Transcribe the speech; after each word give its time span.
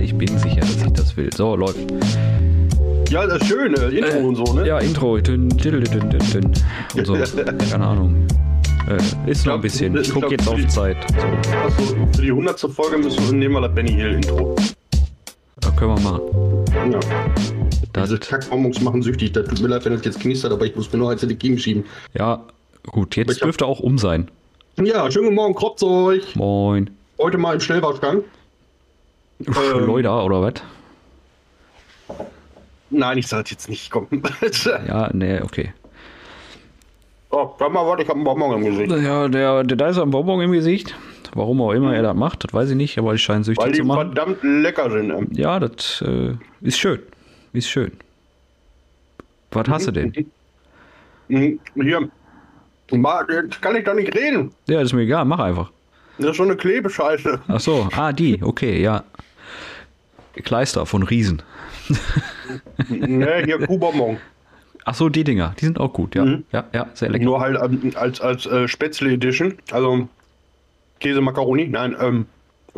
ich 0.00 0.14
bin 0.14 0.36
sicher, 0.38 0.60
dass 0.60 0.76
ich 0.84 0.92
das 0.92 1.16
will. 1.16 1.30
So, 1.34 1.56
läuft. 1.56 1.78
Ja, 3.10 3.26
das 3.26 3.42
ist 3.42 3.48
schön, 3.48 3.74
äh, 3.74 3.88
Intro 3.88 4.18
Äh, 4.18 4.22
und 4.22 4.36
so, 4.36 4.44
ne? 4.54 4.66
Ja, 4.66 4.78
Intro. 4.78 5.18
Dünn, 5.18 5.48
dünn, 5.48 5.82
dünn, 5.84 6.10
dünn. 6.10 6.52
Und 6.96 7.06
so. 7.06 7.14
Keine 7.70 7.86
Ahnung. 7.86 8.26
Äh, 8.88 9.30
ist 9.30 9.46
noch 9.46 9.54
ein 9.54 9.60
bisschen. 9.60 9.94
ich 9.96 10.08
Ich 10.08 10.14
guck 10.14 10.30
jetzt 10.30 10.48
auf 10.48 10.54
die- 10.56 10.66
Zeit. 10.68 10.96
So, 11.10 11.56
Achso, 11.58 11.96
für 12.14 12.22
die 12.22 12.30
100. 12.30 12.60
Folge 12.72 12.98
müssen 12.98 13.24
wir 13.26 13.32
nehmen 13.32 13.54
wir 13.54 13.60
das 13.62 13.74
Benny 13.74 13.92
Hill 13.92 14.14
Intro. 14.14 14.54
da 15.60 15.70
können 15.72 15.94
wir 15.96 16.10
machen. 16.10 16.20
Ja. 16.92 17.00
Das, 17.92 18.08
Diese 18.08 18.18
Kackbonbons 18.20 18.80
machen 18.80 19.02
süchtig. 19.02 19.32
Das 19.32 19.48
tut 19.48 19.60
mir 19.60 19.68
leid, 19.68 19.84
wenn 19.84 19.92
das 19.92 20.04
jetzt 20.04 20.20
knistert, 20.20 20.52
aber 20.52 20.64
ich 20.64 20.76
muss 20.76 20.92
mir 20.92 20.98
nur 21.00 21.10
eins 21.10 21.22
in 21.24 21.28
die 21.28 21.34
Kiemen 21.36 21.58
schieben. 21.58 21.84
ja, 22.14 22.44
gut. 22.86 23.16
Jetzt 23.16 23.42
dürfte 23.42 23.66
auch 23.66 23.80
um 23.80 23.98
sein. 23.98 24.30
Ja, 24.82 25.10
schönen 25.10 25.24
guten 25.26 25.34
Morgen, 25.36 25.54
Kropzeug. 25.54 26.22
Moin. 26.36 26.88
Heute 27.18 27.36
mal 27.36 27.54
im 27.54 27.60
Schnellwaschgang. 27.60 28.22
Ähm. 29.46 29.86
Leute, 29.86 30.10
oder 30.10 30.42
was? 30.42 30.54
Nein, 32.90 33.18
ich 33.18 33.26
sag 33.28 33.50
jetzt 33.50 33.68
nicht, 33.68 33.90
komm. 33.90 34.06
Ja, 34.86 35.10
nee, 35.12 35.40
okay. 35.40 35.72
oh, 37.30 37.54
warte 37.58 37.72
mal, 37.72 37.86
warte, 37.86 38.02
ich 38.02 38.08
hab 38.08 38.16
einen 38.16 38.24
Bonbon 38.24 38.52
im 38.58 38.64
Gesicht. 38.64 38.90
Ja, 38.90 39.28
der, 39.28 39.62
der 39.64 39.76
da 39.76 39.88
ist 39.88 39.98
ein 39.98 40.10
Bonbon 40.10 40.40
im 40.40 40.52
Gesicht. 40.52 40.94
Warum 41.34 41.60
auch 41.62 41.70
immer 41.72 41.94
er 41.94 42.02
das 42.02 42.16
macht, 42.16 42.42
das 42.42 42.52
weiß 42.52 42.70
ich 42.70 42.76
nicht, 42.76 42.98
aber 42.98 43.14
ich 43.14 43.22
scheine 43.22 43.44
süchtig 43.44 43.64
Weil 43.64 43.72
die 43.72 43.78
zu 43.78 43.84
machen. 43.84 44.12
verdammt 44.12 44.38
lecker 44.42 44.90
sind. 44.90 45.10
ähm. 45.10 45.28
Ja, 45.30 45.60
das 45.60 46.02
äh, 46.04 46.34
ist 46.60 46.78
schön. 46.78 47.00
Ist 47.52 47.68
schön. 47.68 47.92
Was 49.52 49.68
hast 49.68 49.86
du 49.86 49.92
denn? 49.92 50.12
Mhm, 51.28 51.60
Hier. 51.76 52.08
Kann 53.60 53.76
ich 53.76 53.84
doch 53.84 53.94
nicht 53.94 54.12
reden. 54.16 54.50
Ja, 54.66 54.80
ist 54.80 54.92
mir 54.92 55.02
egal, 55.02 55.24
mach 55.24 55.38
einfach. 55.38 55.70
Das 56.18 56.32
ist 56.32 56.38
so 56.38 56.42
eine 56.42 56.56
Klebescheiße. 56.56 57.40
Ach 57.46 57.60
so, 57.60 57.88
ah, 57.92 58.12
die, 58.12 58.42
okay, 58.42 58.82
ja. 58.82 59.04
Kleister 60.42 60.86
von 60.86 61.02
Riesen. 61.02 61.42
ne, 62.88 63.42
hier 63.44 63.58
Kuhbonbon. 63.66 64.18
Ach 64.84 64.94
so, 64.94 65.08
die 65.08 65.24
Dinger, 65.24 65.54
die 65.60 65.66
sind 65.66 65.78
auch 65.78 65.92
gut, 65.92 66.14
ja. 66.14 66.24
Mhm. 66.24 66.44
Ja, 66.52 66.64
ja, 66.72 66.86
sehr 66.94 67.10
lecker. 67.10 67.24
Nur 67.24 67.40
halt 67.40 67.58
ähm, 67.62 67.92
als, 67.94 68.20
als 68.20 68.46
äh, 68.46 68.66
Spätzle 68.66 69.12
Edition. 69.12 69.54
Also 69.72 70.08
Käse 71.00 71.20
Macaroni. 71.20 71.68
Nein, 71.68 71.94
ähm, 72.00 72.26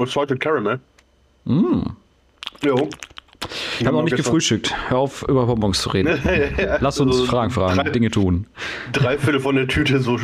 Salted 0.06 0.40
Caramel. 0.40 0.80
Mm. 1.44 1.82
Jo. 2.64 2.88
Ich 3.80 3.86
habe 3.86 3.96
noch 3.96 4.04
nicht 4.04 4.16
gefrühstückt. 4.16 4.74
Hör 4.88 4.98
auf, 4.98 5.22
über 5.28 5.46
Bonbons 5.46 5.80
zu 5.80 5.90
reden. 5.90 6.18
Lass 6.80 7.00
uns 7.00 7.12
Also, 7.12 7.26
Fragen 7.26 7.50
fragen, 7.50 7.76
drei- 7.78 7.90
Dinge 7.90 8.10
tun. 8.10 8.46
Drei 8.92 9.18
Viertel 9.18 9.40
von 9.40 9.56
der 9.56 9.66
Tüte 9.68 9.98
so 10.00 10.18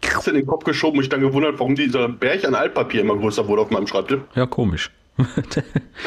krass 0.00 0.26
in 0.26 0.34
den 0.34 0.46
Kopf 0.46 0.64
geschoben. 0.64 1.00
Ich 1.00 1.08
dann 1.08 1.20
gewundert, 1.20 1.58
warum 1.58 1.74
dieser 1.76 2.08
Berg 2.08 2.44
an 2.44 2.54
Altpapier 2.54 3.00
immer 3.02 3.16
größer 3.16 3.46
wurde 3.46 3.62
auf 3.62 3.70
meinem 3.70 3.86
Schreibtisch. 3.86 4.20
Ja, 4.34 4.46
komisch. 4.46 4.90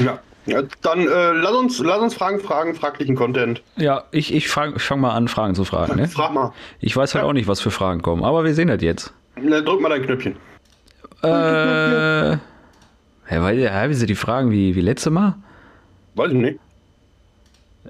Ja. 0.04 0.20
Ja 0.46 0.62
dann 0.82 1.00
äh, 1.08 1.32
lass, 1.32 1.52
uns, 1.54 1.80
lass 1.80 2.00
uns 2.00 2.14
Fragen 2.14 2.40
fragen, 2.40 2.76
fraglichen 2.76 3.16
Content. 3.16 3.62
ja, 3.78 4.04
ich, 4.12 4.34
ich, 4.34 4.48
frag- 4.48 4.76
ich 4.76 4.82
fange 4.84 5.02
mal 5.02 5.12
an, 5.14 5.28
Fragen 5.28 5.56
zu 5.56 5.66
fragen. 5.66 5.96
Ne? 5.96 6.08
Frag 6.08 6.34
mal. 6.34 6.54
Ich 6.80 6.96
weiß 6.96 7.16
halt 7.16 7.24
auch 7.26 7.34
nicht, 7.34 7.48
was 7.48 7.62
für 7.62 7.72
Fragen 7.72 8.02
kommen, 8.02 8.24
aber 8.24 8.44
wir 8.44 8.54
sehen 8.54 8.68
das 8.68 8.82
jetzt. 8.82 9.14
Na, 9.42 9.62
drück 9.62 9.82
mal 9.82 9.90
dein 9.90 10.04
Knöpfchen. 10.04 10.36
Äh. 11.24 12.38
Hä, 13.28 13.40
weil, 13.42 13.58
hä, 13.70 13.90
wie 13.90 13.94
sind 13.94 14.10
die 14.10 14.16
Fragen 14.16 14.52
wie, 14.52 14.76
wie 14.76 14.82
letzte 14.82 15.10
Mal? 15.10 15.36
Weiß 16.14 16.30
ich 16.32 16.38
nicht. 16.38 16.60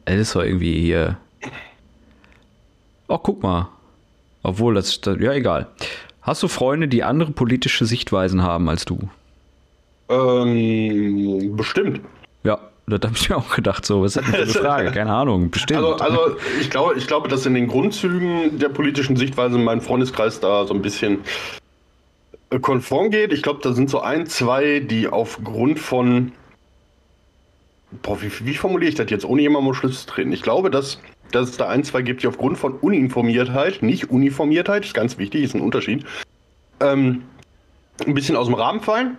Das 0.05 0.35
war 0.35 0.45
irgendwie 0.45 0.79
hier. 0.79 1.17
Oh, 3.07 3.17
guck 3.17 3.43
mal. 3.43 3.69
Obwohl, 4.43 4.73
das, 4.75 5.01
das. 5.01 5.17
Ja, 5.19 5.33
egal. 5.33 5.67
Hast 6.21 6.41
du 6.41 6.47
Freunde, 6.47 6.87
die 6.87 7.03
andere 7.03 7.31
politische 7.31 7.85
Sichtweisen 7.85 8.41
haben 8.43 8.67
als 8.69 8.85
du? 8.85 9.09
Ähm, 10.09 11.55
bestimmt. 11.55 12.01
Ja, 12.87 12.99
das 12.99 13.09
habe 13.09 13.17
ich 13.19 13.29
mir 13.29 13.37
auch 13.37 13.55
gedacht. 13.55 13.85
So, 13.85 14.03
was 14.03 14.15
ist 14.15 14.27
denn 14.27 14.33
für 14.33 14.41
eine 14.41 14.45
Frage? 14.51 14.91
Keine 14.91 15.13
Ahnung, 15.13 15.49
bestimmt. 15.49 15.79
Also, 15.79 15.95
also 15.95 16.37
ich, 16.61 16.69
glaube, 16.69 16.95
ich 16.97 17.07
glaube, 17.07 17.27
dass 17.27 17.45
in 17.45 17.55
den 17.55 17.67
Grundzügen 17.67 18.59
der 18.59 18.69
politischen 18.69 19.15
Sichtweise 19.15 19.57
mein 19.57 19.81
Freundeskreis 19.81 20.39
da 20.39 20.65
so 20.65 20.73
ein 20.73 20.81
bisschen 20.81 21.19
äh, 22.51 22.59
konform 22.59 23.09
geht. 23.09 23.33
Ich 23.33 23.41
glaube, 23.41 23.59
da 23.63 23.73
sind 23.73 23.89
so 23.89 24.01
ein, 24.01 24.27
zwei, 24.27 24.79
die 24.79 25.07
aufgrund 25.07 25.79
von. 25.79 26.31
Boah, 28.03 28.21
wie, 28.21 28.29
wie 28.45 28.55
formuliere 28.55 28.89
ich 28.89 28.95
das 28.95 29.09
jetzt, 29.09 29.25
ohne 29.25 29.41
jemandem 29.41 29.71
auf 29.71 29.77
Schlüsse 29.77 30.01
zu 30.01 30.07
treten? 30.07 30.31
Ich 30.31 30.41
glaube, 30.41 30.69
dass, 30.69 30.99
dass 31.31 31.49
es 31.49 31.57
da 31.57 31.67
ein, 31.67 31.83
zwei 31.83 32.01
gibt, 32.01 32.23
die 32.23 32.27
aufgrund 32.27 32.57
von 32.57 32.73
Uninformiertheit, 32.73 33.81
nicht 33.81 34.11
Uniformiertheit, 34.11 34.85
ist 34.85 34.93
ganz 34.93 35.17
wichtig, 35.17 35.43
ist 35.43 35.55
ein 35.55 35.61
Unterschied, 35.61 36.03
ähm, 36.81 37.23
ein 38.05 38.13
bisschen 38.13 38.35
aus 38.35 38.47
dem 38.47 38.55
Rahmen 38.55 38.81
fallen. 38.81 39.17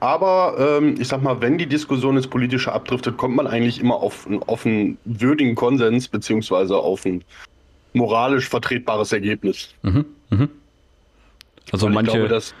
Aber 0.00 0.56
ähm, 0.78 0.96
ich 0.98 1.08
sag 1.08 1.22
mal, 1.22 1.40
wenn 1.42 1.58
die 1.58 1.66
Diskussion 1.66 2.16
ins 2.16 2.26
Politische 2.26 2.72
abdriftet, 2.72 3.16
kommt 3.18 3.36
man 3.36 3.46
eigentlich 3.46 3.80
immer 3.80 3.96
auf, 3.96 4.26
einen- 4.26 4.42
auf 4.42 4.64
einen 4.66 4.96
würdigen 5.04 5.54
Konsens 5.54 6.08
beziehungsweise 6.08 6.76
auf 6.76 7.04
ein 7.04 7.22
moralisch 7.92 8.48
vertretbares 8.48 9.12
Ergebnis. 9.12 9.74
mhm, 9.82 10.04
mhm. 10.30 10.48
Also 11.72 11.86
Weil 11.86 11.92
manche. 11.94 12.10
Ich 12.12 12.16
glaube, 12.16 12.28
dass, 12.28 12.54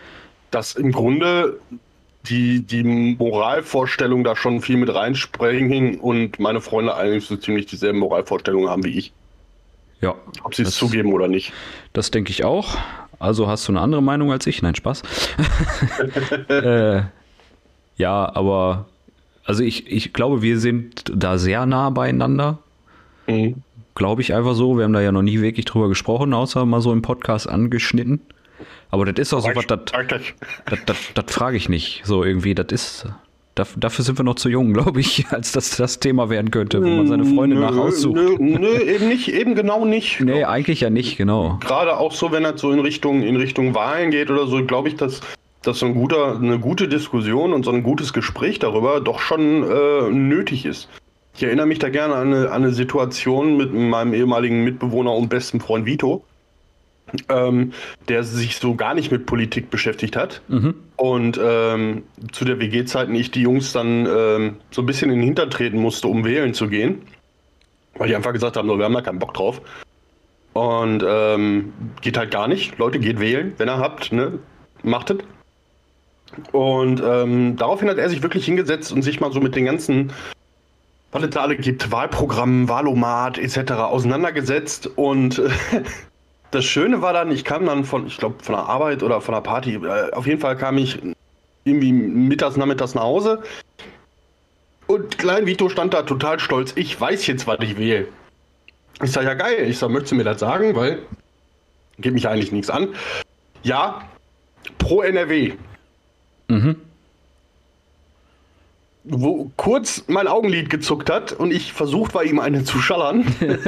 dass 0.50 0.74
im 0.76 0.92
Grunde 0.92 1.58
die, 2.28 2.60
die 2.60 2.84
Moralvorstellungen 2.84 4.22
da 4.24 4.36
schon 4.36 4.60
viel 4.60 4.76
mit 4.76 4.94
reinspringen 4.94 5.98
und 5.98 6.38
meine 6.38 6.60
Freunde 6.60 6.94
eigentlich 6.94 7.24
so 7.26 7.36
ziemlich 7.36 7.66
dieselben 7.66 7.98
Moralvorstellungen 7.98 8.68
haben 8.68 8.84
wie 8.84 8.98
ich. 8.98 9.12
ja, 10.02 10.14
Ob 10.44 10.54
sie 10.54 10.62
es 10.62 10.74
zugeben 10.76 11.12
oder 11.14 11.26
nicht. 11.28 11.52
das 11.94 12.10
denke 12.10 12.30
ich 12.30 12.44
auch. 12.44 12.76
Also 13.18 13.48
hast 13.48 13.66
du 13.68 13.72
eine 13.72 13.80
andere 13.80 14.02
Meinung 14.02 14.30
als 14.32 14.46
ich? 14.46 14.60
Nein, 14.62 14.74
Spaß. 14.74 15.02
äh, 16.48 17.02
ja, 18.00 18.34
aber. 18.34 18.86
Also 19.44 19.64
ich, 19.64 19.90
ich 19.90 20.12
glaube, 20.12 20.42
wir 20.42 20.58
sind 20.60 21.04
da 21.12 21.36
sehr 21.38 21.66
nah 21.66 21.90
beieinander. 21.90 22.58
Mhm. 23.26 23.56
Glaube 23.94 24.22
ich 24.22 24.34
einfach 24.34 24.54
so. 24.54 24.76
Wir 24.76 24.84
haben 24.84 24.92
da 24.92 25.00
ja 25.00 25.12
noch 25.12 25.22
nie 25.22 25.40
wirklich 25.40 25.64
drüber 25.66 25.88
gesprochen, 25.88 26.32
außer 26.34 26.64
mal 26.66 26.80
so 26.80 26.92
im 26.92 27.02
Podcast 27.02 27.48
angeschnitten. 27.48 28.20
Aber 28.90 29.04
das 29.06 29.18
ist 29.18 29.32
auch 29.34 29.40
so 29.40 29.48
was, 29.54 29.66
das, 29.66 31.34
frage 31.34 31.56
ich 31.56 31.68
nicht. 31.68 32.02
So 32.04 32.22
irgendwie, 32.24 32.54
das 32.54 32.66
ist. 32.70 33.06
daf- 33.56 33.74
Dafür 33.78 34.04
sind 34.04 34.18
wir 34.18 34.24
noch 34.24 34.34
zu 34.36 34.48
jung, 34.48 34.72
glaube 34.78 35.00
ich, 35.00 35.26
als 35.30 35.52
das 35.52 35.76
das 35.76 35.98
Thema 36.00 36.28
werden 36.30 36.50
könnte, 36.50 36.82
wo 36.82 36.86
man 36.88 37.06
seine 37.08 37.24
Freunde 37.24 37.56
nach 37.56 37.76
aussucht. 37.76 38.14
Nö, 38.16 38.36
nö, 38.38 38.78
eben 38.80 39.08
nicht, 39.08 39.28
eben 39.28 39.54
genau 39.54 39.84
nicht. 39.84 40.20
Nee, 40.20 40.44
eigentlich 40.44 40.80
ja 40.80 40.90
nicht, 40.90 41.16
genau. 41.16 41.58
gerade 41.60 41.96
auch 41.98 42.12
so, 42.12 42.30
wenn 42.32 42.42
das 42.44 42.60
so 42.60 42.70
in 42.72 42.80
Richtung, 42.80 43.22
in 43.22 43.36
Richtung 43.36 43.74
Wahlen 43.74 44.10
geht 44.10 44.30
oder 44.30 44.46
so, 44.46 44.64
glaube 44.64 44.88
ich, 44.88 44.96
dass, 44.96 45.20
dass 45.62 45.78
so 45.78 45.86
ein 45.86 45.94
guter, 45.94 46.36
eine 46.36 46.58
gute 46.58 46.88
Diskussion 46.88 47.52
und 47.52 47.64
so 47.64 47.70
ein 47.70 47.82
gutes 47.82 48.12
Gespräch 48.12 48.58
darüber 48.58 49.00
doch 49.00 49.20
schon 49.20 49.62
äh, 49.62 50.10
nötig 50.10 50.64
ist. 50.64 50.88
Ich 51.34 51.42
erinnere 51.42 51.66
mich 51.66 51.78
da 51.78 51.88
gerne 51.88 52.14
an 52.14 52.34
eine, 52.34 52.50
an 52.50 52.62
eine 52.62 52.72
Situation 52.72 53.56
mit 53.56 53.72
meinem 53.72 54.14
ehemaligen 54.14 54.64
Mitbewohner 54.64 55.12
und 55.12 55.28
besten 55.28 55.60
Freund 55.60 55.86
Vito, 55.86 56.24
ähm, 57.28 57.72
der 58.08 58.24
sich 58.24 58.56
so 58.56 58.74
gar 58.74 58.94
nicht 58.94 59.12
mit 59.12 59.26
Politik 59.26 59.70
beschäftigt 59.70 60.16
hat. 60.16 60.42
Und 60.96 61.40
ähm, 61.42 62.02
zu 62.32 62.44
der 62.44 62.58
WG-Zeiten 62.58 63.14
ich 63.14 63.30
die 63.30 63.42
Jungs 63.42 63.72
dann 63.72 64.06
ähm, 64.06 64.56
so 64.70 64.82
ein 64.82 64.86
bisschen 64.86 65.10
in 65.10 65.18
den 65.18 65.24
Hintern 65.24 65.50
treten 65.50 65.78
musste, 65.78 66.08
um 66.08 66.24
wählen 66.24 66.52
zu 66.54 66.68
gehen. 66.68 67.02
Weil 67.94 68.08
die 68.08 68.16
einfach 68.16 68.32
gesagt 68.32 68.56
haben, 68.56 68.68
so, 68.68 68.78
wir 68.78 68.84
haben 68.84 68.94
da 68.94 69.02
keinen 69.02 69.18
Bock 69.18 69.34
drauf. 69.34 69.60
Und 70.52 71.04
ähm, 71.06 71.72
geht 72.00 72.18
halt 72.18 72.30
gar 72.30 72.48
nicht. 72.48 72.78
Leute, 72.78 72.98
geht 72.98 73.20
wählen, 73.20 73.52
wenn 73.58 73.68
ihr 73.68 73.78
habt, 73.78 74.12
ne? 74.12 74.38
Macht 74.82 75.10
es. 75.10 75.18
Und 76.52 77.02
ähm, 77.04 77.56
daraufhin 77.56 77.88
hat 77.88 77.98
er 77.98 78.08
sich 78.08 78.22
wirklich 78.22 78.44
hingesetzt 78.44 78.92
und 78.92 79.02
sich 79.02 79.20
mal 79.20 79.32
so 79.32 79.40
mit 79.40 79.54
den 79.56 79.64
ganzen, 79.64 80.12
was 81.12 81.22
es 81.22 81.30
da 81.30 81.42
alle 81.42 81.56
gibt, 81.56 81.90
Wahlprogrammen, 81.90 82.68
Wahlomat 82.68 83.38
etc. 83.38 83.72
auseinandergesetzt. 83.72 84.86
Und 84.96 85.38
äh, 85.38 85.50
das 86.50 86.64
Schöne 86.64 87.02
war 87.02 87.12
dann, 87.12 87.30
ich 87.30 87.44
kam 87.44 87.66
dann 87.66 87.84
von, 87.84 88.06
ich 88.06 88.16
glaube, 88.16 88.42
von 88.42 88.54
der 88.54 88.64
Arbeit 88.66 89.02
oder 89.02 89.20
von 89.20 89.34
der 89.34 89.42
Party, 89.42 89.74
äh, 89.74 90.12
auf 90.12 90.26
jeden 90.26 90.40
Fall 90.40 90.56
kam 90.56 90.78
ich 90.78 90.98
irgendwie 91.64 91.92
mittags, 91.92 92.56
nachmittags 92.56 92.94
nach 92.94 93.02
Hause. 93.02 93.42
Und 94.86 95.18
Klein 95.18 95.46
Vito 95.46 95.68
stand 95.68 95.94
da 95.94 96.02
total 96.02 96.40
stolz. 96.40 96.72
Ich 96.74 97.00
weiß 97.00 97.26
jetzt, 97.28 97.46
was 97.46 97.58
ich 97.60 97.78
wähle. 97.78 98.08
Ich 99.02 99.12
sag, 99.12 99.24
ja 99.24 99.34
geil. 99.34 99.68
Ich 99.68 99.78
sag, 99.78 99.90
möchtest 99.90 100.12
du 100.12 100.16
mir 100.16 100.24
das 100.24 100.40
sagen? 100.40 100.74
Weil 100.74 100.98
geht 102.00 102.14
mich 102.14 102.28
eigentlich 102.28 102.52
nichts 102.52 102.70
an. 102.70 102.88
Ja, 103.62 104.02
pro 104.78 105.02
NRW. 105.02 105.52
Mhm. 106.50 106.76
Wo 109.04 109.50
kurz 109.56 110.04
mein 110.08 110.26
Augenlid 110.26 110.68
gezuckt 110.68 111.08
hat 111.10 111.32
und 111.32 111.52
ich 111.52 111.72
versucht 111.72 112.14
war, 112.14 112.22
ihm 112.22 112.38
eine 112.38 112.64
zu 112.64 112.80
schallern. 112.80 113.24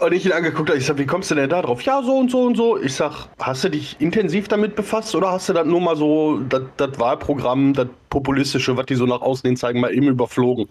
und 0.00 0.12
ich 0.12 0.26
ihn 0.26 0.32
angeguckt 0.32 0.68
habe, 0.68 0.78
ich 0.78 0.86
sag, 0.86 0.98
wie 0.98 1.06
kommst 1.06 1.30
du 1.30 1.36
denn 1.36 1.48
da 1.48 1.62
drauf? 1.62 1.82
Ja, 1.82 2.02
so 2.02 2.18
und 2.18 2.30
so 2.30 2.42
und 2.42 2.56
so. 2.56 2.80
Ich 2.80 2.94
sag, 2.94 3.28
hast 3.38 3.62
du 3.62 3.70
dich 3.70 3.96
intensiv 4.00 4.48
damit 4.48 4.74
befasst 4.74 5.14
oder 5.14 5.30
hast 5.30 5.48
du 5.48 5.52
das 5.52 5.64
nur 5.64 5.80
mal 5.80 5.96
so, 5.96 6.40
das 6.48 6.62
das 6.76 6.98
Wahlprogramm, 6.98 7.72
das 7.72 7.86
populistische, 8.10 8.76
was 8.76 8.86
die 8.86 8.96
so 8.96 9.06
nach 9.06 9.20
außen 9.20 9.46
hin 9.46 9.56
zeigen, 9.56 9.80
mal 9.80 9.94
eben 9.94 10.08
überflogen? 10.08 10.68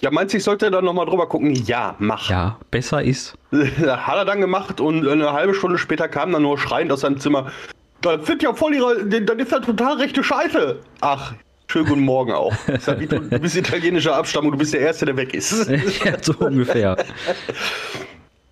Ja, 0.00 0.12
meinst 0.12 0.32
du, 0.32 0.38
ich 0.38 0.44
sollte 0.44 0.70
da 0.70 0.80
nochmal 0.80 1.06
drüber 1.06 1.28
gucken? 1.28 1.52
Ja, 1.54 1.96
mach. 1.98 2.30
Ja, 2.30 2.56
besser 2.70 3.02
ist. 3.02 3.34
Hat 3.52 4.16
er 4.16 4.24
dann 4.24 4.40
gemacht 4.40 4.80
und 4.80 5.06
eine 5.06 5.32
halbe 5.32 5.54
Stunde 5.54 5.76
später 5.76 6.08
kam 6.08 6.32
dann 6.32 6.42
nur 6.42 6.56
schreiend 6.56 6.92
aus 6.92 7.00
seinem 7.00 7.18
Zimmer. 7.18 7.50
Das 8.00 8.26
sind 8.26 8.42
ja 8.42 8.54
voll 8.54 8.74
ihre, 8.74 9.04
das 9.04 9.36
ist 9.38 9.52
ja 9.52 9.60
total 9.60 9.96
rechte 9.96 10.22
Scheiße. 10.22 10.78
Ach, 11.00 11.34
Schönen 11.70 11.86
guten 11.86 12.04
Morgen 12.04 12.32
auch. 12.32 12.54
Sag, 12.80 12.98
du, 12.98 13.20
du 13.20 13.38
bist 13.38 13.54
italienischer 13.54 14.16
Abstammung, 14.16 14.52
du 14.52 14.56
bist 14.56 14.72
der 14.72 14.80
Erste, 14.80 15.04
der 15.04 15.18
weg 15.18 15.34
ist. 15.34 15.68
ja, 16.04 16.16
so 16.22 16.32
ungefähr. 16.38 16.96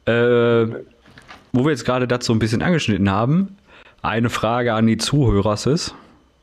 äh, 0.05 0.67
wo 1.53 1.65
wir 1.65 1.71
jetzt 1.71 1.87
gerade 1.87 2.07
das 2.07 2.27
so 2.27 2.35
ein 2.35 2.39
bisschen 2.39 2.61
angeschnitten 2.61 3.11
haben, 3.11 3.57
eine 4.03 4.29
Frage 4.29 4.75
an 4.75 4.87
die 4.87 4.99
Zuhörers 4.99 5.95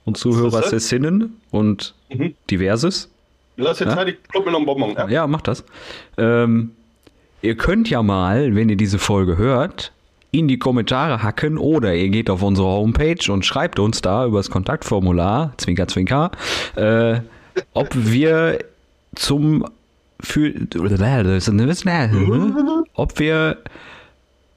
und 0.05 0.17
Zuhörerinnen 0.17 1.39
und 1.51 1.93
mhm. 2.09 2.33
diverses. 2.49 3.11
Lass 3.55 3.79
jetzt 3.79 3.89
ja? 3.89 3.95
Zeit, 3.95 4.07
ich 4.07 4.17
mir 4.33 4.51
noch 4.51 4.57
einen 4.57 4.65
Bonbon. 4.65 4.95
Ja, 4.95 5.07
ja 5.07 5.27
mach 5.27 5.41
das. 5.41 5.63
Ähm, 6.17 6.71
ihr 7.43 7.55
könnt 7.55 7.87
ja 7.87 8.01
mal, 8.01 8.55
wenn 8.55 8.69
ihr 8.69 8.77
diese 8.77 8.97
Folge 8.97 9.37
hört, 9.37 9.91
in 10.33 10.47
die 10.47 10.57
Kommentare 10.57 11.21
hacken 11.21 11.59
oder 11.59 11.93
ihr 11.93 12.09
geht 12.09 12.29
auf 12.29 12.41
unsere 12.41 12.67
Homepage 12.67 13.31
und 13.31 13.45
schreibt 13.45 13.79
uns 13.79 14.01
da 14.01 14.25
über 14.25 14.39
das 14.39 14.49
Kontaktformular, 14.49 15.53
Zwinker, 15.57 15.87
Zwinker, 15.87 16.31
äh, 16.75 17.19
ob 17.73 17.89
wir 17.93 18.57
zum 19.15 19.63
für 20.19 20.51
ob 22.95 23.19
wir, 23.19 23.57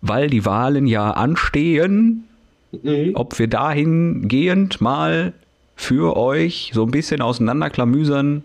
weil 0.00 0.30
die 0.30 0.46
Wahlen 0.46 0.86
ja 0.86 1.10
anstehen, 1.10 2.24
mhm. 2.70 3.10
ob 3.14 3.38
wir 3.38 3.48
dahingehend 3.48 4.80
mal 4.80 5.34
für 5.74 6.16
euch 6.16 6.70
so 6.72 6.84
ein 6.84 6.90
bisschen 6.90 7.20
auseinanderklamüsern, 7.20 8.44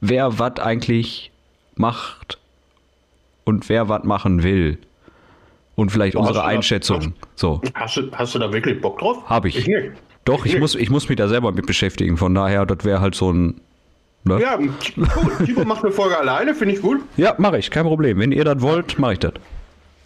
wer 0.00 0.38
was 0.38 0.60
eigentlich 0.60 1.32
macht 1.74 2.38
und 3.44 3.68
wer 3.68 3.88
was 3.88 4.04
machen 4.04 4.44
will. 4.44 4.78
Und 5.78 5.90
vielleicht 5.90 6.16
du 6.16 6.18
unsere 6.18 6.44
Einschätzung. 6.44 7.00
Da, 7.00 7.06
hast, 7.06 7.38
so. 7.38 7.62
Hast, 7.74 7.96
du, 7.96 8.10
hast 8.10 8.34
du 8.34 8.40
da 8.40 8.52
wirklich 8.52 8.80
Bock 8.80 8.98
drauf? 8.98 9.18
Habe 9.26 9.46
ich. 9.46 9.58
ich 9.58 9.68
nicht. 9.68 9.92
Doch, 10.24 10.44
ich, 10.44 10.54
ich 10.54 10.58
muss, 10.58 10.74
ich 10.74 10.90
muss 10.90 11.08
mich 11.08 11.16
da 11.16 11.28
selber 11.28 11.52
mit 11.52 11.66
beschäftigen. 11.66 12.16
Von 12.16 12.34
daher, 12.34 12.66
das 12.66 12.84
wäre 12.84 13.00
halt 13.00 13.14
so 13.14 13.32
ein. 13.32 13.60
Ne? 14.24 14.40
Ja, 14.42 14.56
gut. 14.56 14.96
Timo 15.46 15.64
macht 15.64 15.84
eine 15.84 15.92
Folge 15.92 16.18
alleine, 16.18 16.56
finde 16.56 16.74
ich 16.74 16.82
gut. 16.82 17.00
Ja, 17.16 17.36
mache 17.38 17.58
ich, 17.58 17.70
kein 17.70 17.84
Problem. 17.84 18.18
Wenn 18.18 18.32
ihr 18.32 18.42
das 18.42 18.60
wollt, 18.60 18.98
mache 18.98 19.12
ich 19.12 19.18
das. 19.20 19.34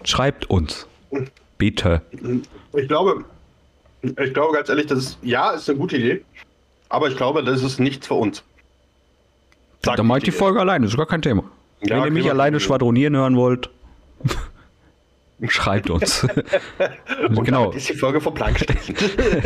Schreibt 0.04 0.50
uns. 0.50 0.86
Bitte. 1.56 2.02
Ich 2.74 2.88
glaube, 2.88 3.24
ich 4.02 4.34
glaube 4.34 4.54
ganz 4.54 4.68
ehrlich, 4.68 4.88
das 4.88 4.98
ist, 4.98 5.18
ja, 5.22 5.52
ist 5.52 5.70
eine 5.70 5.78
gute 5.78 5.96
Idee. 5.96 6.22
Aber 6.90 7.08
ich 7.08 7.16
glaube, 7.16 7.42
das 7.42 7.62
ist 7.62 7.80
nichts 7.80 8.06
für 8.06 8.14
uns. 8.14 8.44
Sag 9.82 9.96
Dann 9.96 10.06
mache 10.06 10.18
ich 10.18 10.24
die 10.24 10.32
Folge 10.32 10.60
alleine, 10.60 10.84
ist 10.84 10.98
gar 10.98 11.06
kein 11.06 11.22
Thema. 11.22 11.44
Ja, 11.80 11.96
Wenn 11.96 12.04
ihr 12.04 12.10
mich 12.10 12.30
alleine 12.30 12.60
schwadronieren 12.60 13.16
hören 13.16 13.36
wollt, 13.36 13.70
schreibt 15.48 15.90
uns. 15.90 16.24
Und 17.28 17.44
genau. 17.44 17.70
ist 17.70 17.88
die 17.88 17.94
Folge 17.94 18.20
vom 18.20 18.34
Plan 18.34 18.54
gestrichen. 18.54 18.94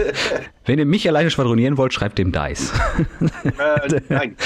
Wenn 0.64 0.78
ihr 0.78 0.86
mich 0.86 1.08
alleine 1.08 1.30
schwadronieren 1.30 1.76
wollt, 1.76 1.92
schreibt 1.92 2.18
dem 2.18 2.32
Dice. 2.32 2.72
äh, 3.58 4.00
nein. 4.08 4.36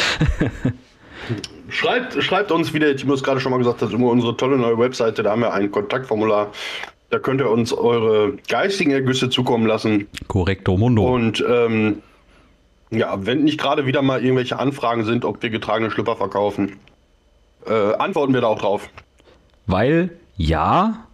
Schreibt, 1.68 2.22
schreibt 2.22 2.50
uns, 2.50 2.74
wie 2.74 2.78
der 2.78 2.96
Timo 2.96 3.14
es 3.14 3.22
gerade 3.22 3.40
schon 3.40 3.52
mal 3.52 3.58
gesagt 3.58 3.82
hat, 3.82 3.92
über 3.92 4.10
unsere 4.10 4.36
tolle 4.36 4.56
neue 4.56 4.78
Webseite. 4.78 5.22
Da 5.22 5.30
haben 5.30 5.40
wir 5.40 5.52
ein 5.52 5.70
Kontaktformular. 5.70 6.50
Da 7.10 7.18
könnt 7.18 7.40
ihr 7.40 7.50
uns 7.50 7.72
eure 7.72 8.34
geistigen 8.48 8.92
Ergüsse 8.92 9.30
zukommen 9.30 9.66
lassen. 9.66 10.08
Korrekto 10.28 10.76
Mundo. 10.76 11.12
Und 11.12 11.44
ähm, 11.48 12.02
ja, 12.90 13.24
wenn 13.24 13.44
nicht 13.44 13.60
gerade 13.60 13.86
wieder 13.86 14.02
mal 14.02 14.22
irgendwelche 14.22 14.58
Anfragen 14.58 15.04
sind, 15.04 15.24
ob 15.24 15.42
wir 15.42 15.50
getragene 15.50 15.90
Schlüpper 15.90 16.16
verkaufen, 16.16 16.76
äh, 17.66 17.94
antworten 17.94 18.34
wir 18.34 18.40
da 18.40 18.48
auch 18.48 18.58
drauf. 18.58 18.88
Weil 19.66 20.10
ja, 20.36 21.06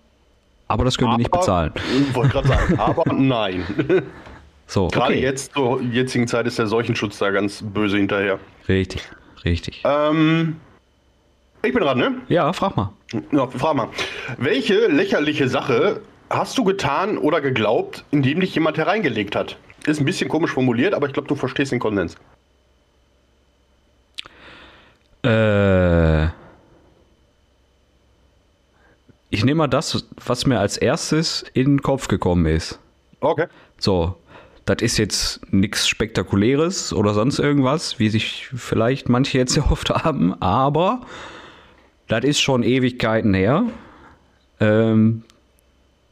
aber 0.69 0.85
das 0.85 0.97
können 0.97 1.11
aber, 1.11 1.19
wir 1.19 1.23
nicht 1.23 1.31
bezahlen. 1.31 1.73
Ich 2.01 2.15
wollte 2.15 2.33
gerade 2.33 2.49
sagen, 2.49 2.79
aber 2.79 3.13
nein. 3.13 3.65
So, 4.69 4.89
Gerade 4.89 5.13
okay. 5.15 5.23
jetzt, 5.23 5.53
zur 5.53 5.81
jetzigen 5.81 6.27
Zeit, 6.27 6.47
ist 6.47 6.59
der 6.59 6.67
Seuchenschutz 6.67 7.19
da 7.19 7.31
ganz 7.31 7.63
böse 7.63 7.99
hinterher. 7.99 8.41
Richtig, 8.69 9.01
richtig. 9.45 9.83
Ähm, 9.85 10.57
ich 11.63 11.73
bin 11.73 11.83
dran, 11.83 11.99
ne? 11.99 12.17
Ja, 12.29 12.53
frag 12.53 12.77
mal. 12.77 12.93
Ja, 13.31 13.47
frag 13.47 13.77
mal. 13.77 13.89
Welche 14.39 14.89
lächerliche 14.89 15.49
Sache 15.49 16.01
hast 16.31 16.59
du 16.59 16.65
getan 16.65 17.17
oder 17.17 17.41
geglaubt, 17.41 18.05
indem 18.11 18.41
dich 18.41 18.55
jemand 18.57 18.77
hereingelegt 18.77 19.37
hat? 19.37 19.57
Ist 19.87 20.01
ein 20.01 20.05
bisschen 20.05 20.29
komisch 20.29 20.51
formuliert, 20.53 20.95
aber 20.95 21.07
ich 21.07 21.13
glaube, 21.13 21.29
du 21.29 21.37
verstehst 21.37 21.71
den 21.71 21.79
Konsens. 21.79 22.17
Äh. 25.23 26.27
Ich 29.37 29.45
nehme 29.45 29.59
mal 29.59 29.67
das, 29.67 30.07
was 30.25 30.47
mir 30.47 30.61
als 30.61 30.79
erstes 30.79 31.45
in 31.53 31.67
den 31.67 31.83
Kopf 31.83 32.09
gekommen 32.09 32.47
ist. 32.47 32.79
Okay. 33.21 33.49
So, 33.79 34.17
das 34.65 34.79
ist 34.81 34.97
jetzt 34.97 35.53
nichts 35.53 35.87
Spektakuläres 35.89 36.95
oder 36.95 37.13
sonst 37.13 37.39
irgendwas, 37.39 37.99
wie 37.99 38.09
sich 38.09 38.49
vielleicht 38.57 39.11
manche 39.11 39.37
jetzt 39.37 39.55
erhofft 39.59 39.91
haben, 39.91 40.41
aber 40.41 41.03
das 42.09 42.25
ist 42.25 42.41
schon 42.41 42.63
Ewigkeiten 42.63 43.35
her. 43.35 43.65
Ähm, 44.59 45.23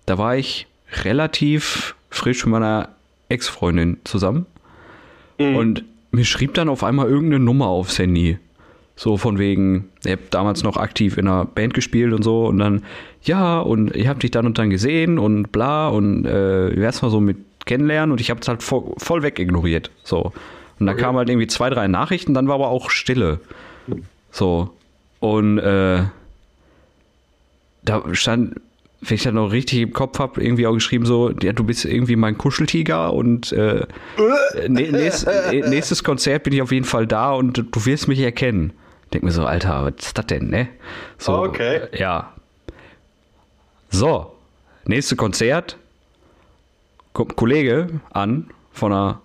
da 0.04 0.18
war 0.18 0.36
ich 0.36 0.66
relativ 1.02 1.94
frisch 2.10 2.44
mit 2.44 2.52
meiner 2.52 2.90
Ex-Freundin 3.30 4.00
zusammen. 4.04 4.44
Mhm. 5.38 5.56
Und 5.56 5.84
mir 6.10 6.26
schrieb 6.26 6.52
dann 6.52 6.68
auf 6.68 6.84
einmal 6.84 7.08
irgendeine 7.08 7.42
Nummer 7.42 7.68
aufs 7.68 7.98
Handy. 7.98 8.38
So 8.96 9.16
von 9.16 9.38
wegen, 9.38 9.88
ich 10.04 10.12
habe 10.12 10.22
damals 10.30 10.62
noch 10.62 10.76
aktiv 10.76 11.18
in 11.18 11.26
einer 11.26 11.44
Band 11.44 11.74
gespielt 11.74 12.12
und 12.12 12.22
so 12.22 12.46
und 12.46 12.58
dann, 12.58 12.84
ja, 13.22 13.58
und 13.58 13.94
ich 13.96 14.06
habe 14.06 14.20
dich 14.20 14.30
dann 14.30 14.46
und 14.46 14.56
dann 14.56 14.70
gesehen 14.70 15.18
und 15.18 15.50
bla 15.50 15.88
und 15.88 16.26
äh, 16.26 16.78
erstmal 16.80 17.10
so 17.10 17.20
mit 17.20 17.38
kennenlernen 17.66 18.12
und 18.12 18.20
ich 18.20 18.30
habe 18.30 18.40
es 18.40 18.48
halt 18.48 18.62
voll, 18.62 18.94
voll 18.98 19.22
weg 19.22 19.38
ignoriert. 19.38 19.90
So. 20.04 20.32
Und 20.78 20.86
da 20.86 20.92
okay. 20.92 21.02
kamen 21.02 21.18
halt 21.18 21.28
irgendwie 21.28 21.46
zwei, 21.46 21.70
drei 21.70 21.88
Nachrichten, 21.88 22.34
dann 22.34 22.46
war 22.46 22.56
aber 22.56 22.68
auch 22.68 22.90
Stille. 22.90 23.40
So. 24.30 24.70
Und 25.20 25.58
äh, 25.58 26.04
da 27.82 28.02
stand, 28.12 28.60
wenn 29.00 29.14
ich 29.14 29.22
das 29.22 29.32
noch 29.32 29.52
richtig 29.52 29.80
im 29.80 29.92
Kopf 29.92 30.18
habe, 30.18 30.42
irgendwie 30.42 30.66
auch 30.66 30.74
geschrieben 30.74 31.06
so, 31.06 31.30
ja, 31.42 31.52
du 31.52 31.64
bist 31.64 31.84
irgendwie 31.84 32.16
mein 32.16 32.36
Kuscheltiger 32.38 33.12
und 33.12 33.52
äh, 33.52 33.86
nächst, 34.68 35.26
nächstes 35.50 36.04
Konzert 36.04 36.44
bin 36.44 36.52
ich 36.52 36.62
auf 36.62 36.72
jeden 36.72 36.86
Fall 36.86 37.06
da 37.06 37.32
und 37.32 37.56
du 37.70 37.86
wirst 37.86 38.08
mich 38.08 38.20
erkennen. 38.20 38.72
Denk 39.14 39.22
mir 39.22 39.30
so, 39.30 39.46
Alter, 39.46 39.84
was 39.84 40.06
ist 40.06 40.18
das 40.18 40.26
denn, 40.26 40.50
ne? 40.50 40.68
So, 41.18 41.38
okay. 41.38 41.82
Ja. 41.92 42.32
So, 43.90 44.34
nächste 44.86 45.14
Konzert, 45.14 45.76
kommt 47.12 47.30
ein 47.30 47.36
Kollege 47.36 48.00
an 48.10 48.50
von 48.72 48.92
einer 48.92 49.20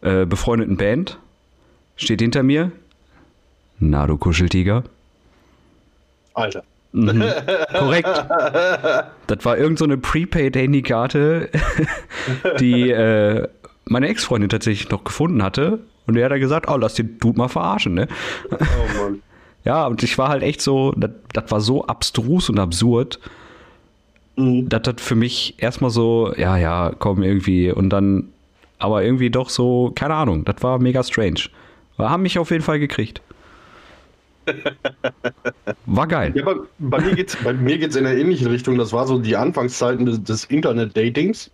äh, 0.00 0.26
befreundeten 0.26 0.76
Band, 0.76 1.16
steht 1.94 2.20
hinter 2.20 2.42
mir. 2.42 2.72
Na, 3.78 4.08
du 4.08 4.16
Kuscheltiger. 4.18 4.82
Alter. 6.34 6.64
Mhm. 6.90 7.22
Korrekt. 7.72 8.08
Das 8.08 9.44
war 9.44 9.56
irgendeine 9.56 9.94
so 9.94 10.00
Prepaid-Handykarte, 10.00 11.50
die 12.58 12.90
äh, 12.90 13.46
meine 13.84 14.08
Ex-Freundin 14.08 14.48
tatsächlich 14.48 14.90
noch 14.90 15.04
gefunden 15.04 15.44
hatte. 15.44 15.78
Und 16.06 16.16
er 16.16 16.24
hat 16.24 16.32
dann 16.32 16.40
gesagt, 16.40 16.68
oh, 16.68 16.76
lass 16.76 16.94
den 16.94 17.18
Dude 17.18 17.38
mal 17.38 17.48
verarschen, 17.48 17.94
ne? 17.94 18.08
Oh 18.50 19.02
Mann. 19.02 19.22
ja, 19.64 19.86
und 19.86 20.02
ich 20.02 20.16
war 20.18 20.28
halt 20.28 20.42
echt 20.42 20.60
so, 20.60 20.92
das, 20.96 21.10
das 21.32 21.50
war 21.50 21.60
so 21.60 21.84
abstrus 21.86 22.48
und 22.48 22.58
absurd. 22.58 23.20
Mhm. 24.36 24.68
Das 24.68 24.82
hat 24.86 25.00
für 25.00 25.14
mich 25.14 25.54
erstmal 25.58 25.90
so, 25.90 26.32
ja, 26.36 26.56
ja, 26.56 26.92
komm, 26.98 27.22
irgendwie. 27.22 27.70
Und 27.70 27.90
dann, 27.90 28.28
aber 28.78 29.04
irgendwie 29.04 29.30
doch 29.30 29.50
so, 29.50 29.92
keine 29.94 30.14
Ahnung, 30.14 30.44
das 30.44 30.56
war 30.62 30.78
mega 30.78 31.02
strange. 31.02 31.42
Aber 31.96 32.10
haben 32.10 32.22
mich 32.22 32.38
auf 32.38 32.50
jeden 32.50 32.62
Fall 32.62 32.78
gekriegt. 32.78 33.20
War 35.86 36.06
geil. 36.06 36.32
Ja, 36.34 36.44
bei, 36.44 36.54
bei, 36.78 37.00
mir 37.00 37.14
geht 37.14 37.28
es 37.28 37.36
bei 37.36 37.52
mir 37.52 37.78
geht's 37.78 37.96
in 37.96 38.06
einer 38.06 38.16
ähnlichen 38.16 38.46
Richtung. 38.46 38.78
Das 38.78 38.92
war 38.92 39.06
so 39.06 39.18
die 39.18 39.36
Anfangszeiten 39.36 40.06
des, 40.06 40.22
des 40.22 40.44
Internet-Datings, 40.46 41.50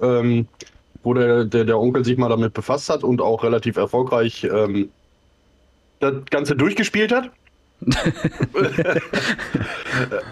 ähm, 0.00 0.46
wo 1.04 1.14
der, 1.14 1.44
der, 1.44 1.64
der, 1.64 1.78
Onkel 1.78 2.04
sich 2.04 2.18
mal 2.18 2.28
damit 2.28 2.54
befasst 2.54 2.90
hat 2.90 3.04
und 3.04 3.20
auch 3.20 3.44
relativ 3.44 3.76
erfolgreich 3.76 4.44
ähm, 4.44 4.90
das 6.00 6.14
Ganze 6.30 6.56
durchgespielt 6.56 7.12
hat. 7.12 7.30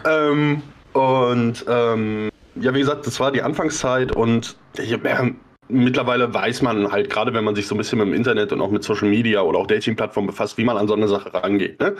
ähm, 0.08 0.62
und 0.92 1.64
ähm, 1.68 2.30
ja, 2.56 2.74
wie 2.74 2.80
gesagt, 2.80 3.06
das 3.06 3.20
war 3.20 3.30
die 3.32 3.42
Anfangszeit 3.42 4.14
und 4.14 4.56
ich, 4.78 4.92
äh, 4.92 5.32
mittlerweile 5.68 6.32
weiß 6.32 6.62
man 6.62 6.90
halt, 6.90 7.10
gerade 7.10 7.32
wenn 7.34 7.44
man 7.44 7.54
sich 7.54 7.66
so 7.66 7.74
ein 7.74 7.78
bisschen 7.78 7.98
mit 7.98 8.08
dem 8.08 8.14
Internet 8.14 8.52
und 8.52 8.60
auch 8.60 8.70
mit 8.70 8.84
Social 8.84 9.08
Media 9.08 9.42
oder 9.42 9.58
auch 9.58 9.66
Dating-Plattformen 9.66 10.26
befasst, 10.26 10.58
wie 10.58 10.64
man 10.64 10.76
an 10.76 10.88
so 10.88 10.94
eine 10.94 11.08
Sache 11.08 11.32
rangeht. 11.32 11.80
Ne? 11.80 11.96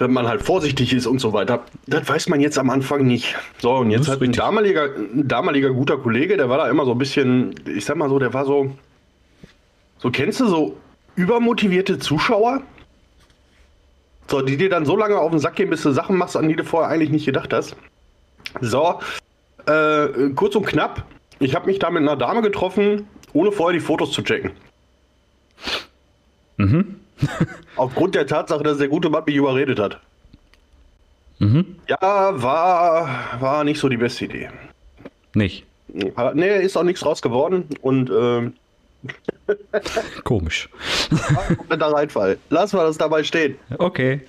Wenn 0.00 0.14
man 0.14 0.26
halt 0.26 0.42
vorsichtig 0.42 0.94
ist 0.94 1.06
und 1.06 1.18
so 1.18 1.34
weiter. 1.34 1.62
Das 1.86 2.08
weiß 2.08 2.30
man 2.30 2.40
jetzt 2.40 2.58
am 2.58 2.70
Anfang 2.70 3.06
nicht. 3.06 3.36
So, 3.58 3.74
und 3.74 3.90
jetzt 3.90 4.08
hat 4.08 4.22
ein 4.22 4.32
damaliger, 4.32 4.84
ein 4.96 5.28
damaliger 5.28 5.70
guter 5.70 5.98
Kollege, 5.98 6.38
der 6.38 6.48
war 6.48 6.56
da 6.56 6.70
immer 6.70 6.86
so 6.86 6.92
ein 6.92 6.98
bisschen, 6.98 7.54
ich 7.66 7.84
sag 7.84 7.96
mal 7.96 8.08
so, 8.08 8.18
der 8.18 8.32
war 8.32 8.46
so, 8.46 8.74
so 9.98 10.10
kennst 10.10 10.40
du 10.40 10.46
so 10.46 10.78
übermotivierte 11.16 11.98
Zuschauer? 11.98 12.62
So, 14.26 14.40
die 14.40 14.56
dir 14.56 14.70
dann 14.70 14.86
so 14.86 14.96
lange 14.96 15.18
auf 15.18 15.32
den 15.32 15.38
Sack 15.38 15.56
gehen, 15.56 15.68
bis 15.68 15.82
du 15.82 15.90
Sachen 15.90 16.16
machst, 16.16 16.34
an 16.34 16.48
die 16.48 16.56
du 16.56 16.64
vorher 16.64 16.88
eigentlich 16.88 17.10
nicht 17.10 17.26
gedacht 17.26 17.52
hast. 17.52 17.76
So, 18.62 19.00
äh, 19.66 20.30
kurz 20.34 20.54
und 20.54 20.66
knapp, 20.66 21.04
ich 21.40 21.54
habe 21.54 21.66
mich 21.66 21.78
da 21.78 21.90
mit 21.90 22.00
einer 22.00 22.16
Dame 22.16 22.40
getroffen, 22.40 23.06
ohne 23.34 23.52
vorher 23.52 23.78
die 23.78 23.84
Fotos 23.84 24.12
zu 24.12 24.22
checken. 24.22 24.52
Mhm. 26.56 26.99
Aufgrund 27.76 28.14
der 28.14 28.26
Tatsache, 28.26 28.62
dass 28.62 28.78
der 28.78 28.88
gute 28.88 29.10
Mann 29.10 29.24
mich 29.26 29.36
überredet 29.36 29.78
hat. 29.78 30.00
Mhm. 31.38 31.76
Ja, 31.88 31.98
war, 32.42 33.08
war 33.40 33.64
nicht 33.64 33.80
so 33.80 33.88
die 33.88 33.96
beste 33.96 34.26
Idee. 34.26 34.50
Nicht. 35.34 35.64
Nee, 36.34 36.62
ist 36.62 36.76
auch 36.76 36.82
nichts 36.82 37.00
draus 37.00 37.20
geworden 37.22 37.64
und 37.80 38.10
ähm, 38.10 38.52
Komisch. 40.24 40.68
kompletter 41.56 41.92
Reinfall. 41.92 42.38
Lassen 42.50 42.76
wir 42.78 42.84
das 42.84 42.98
dabei 42.98 43.24
stehen. 43.24 43.56
Okay. 43.78 44.20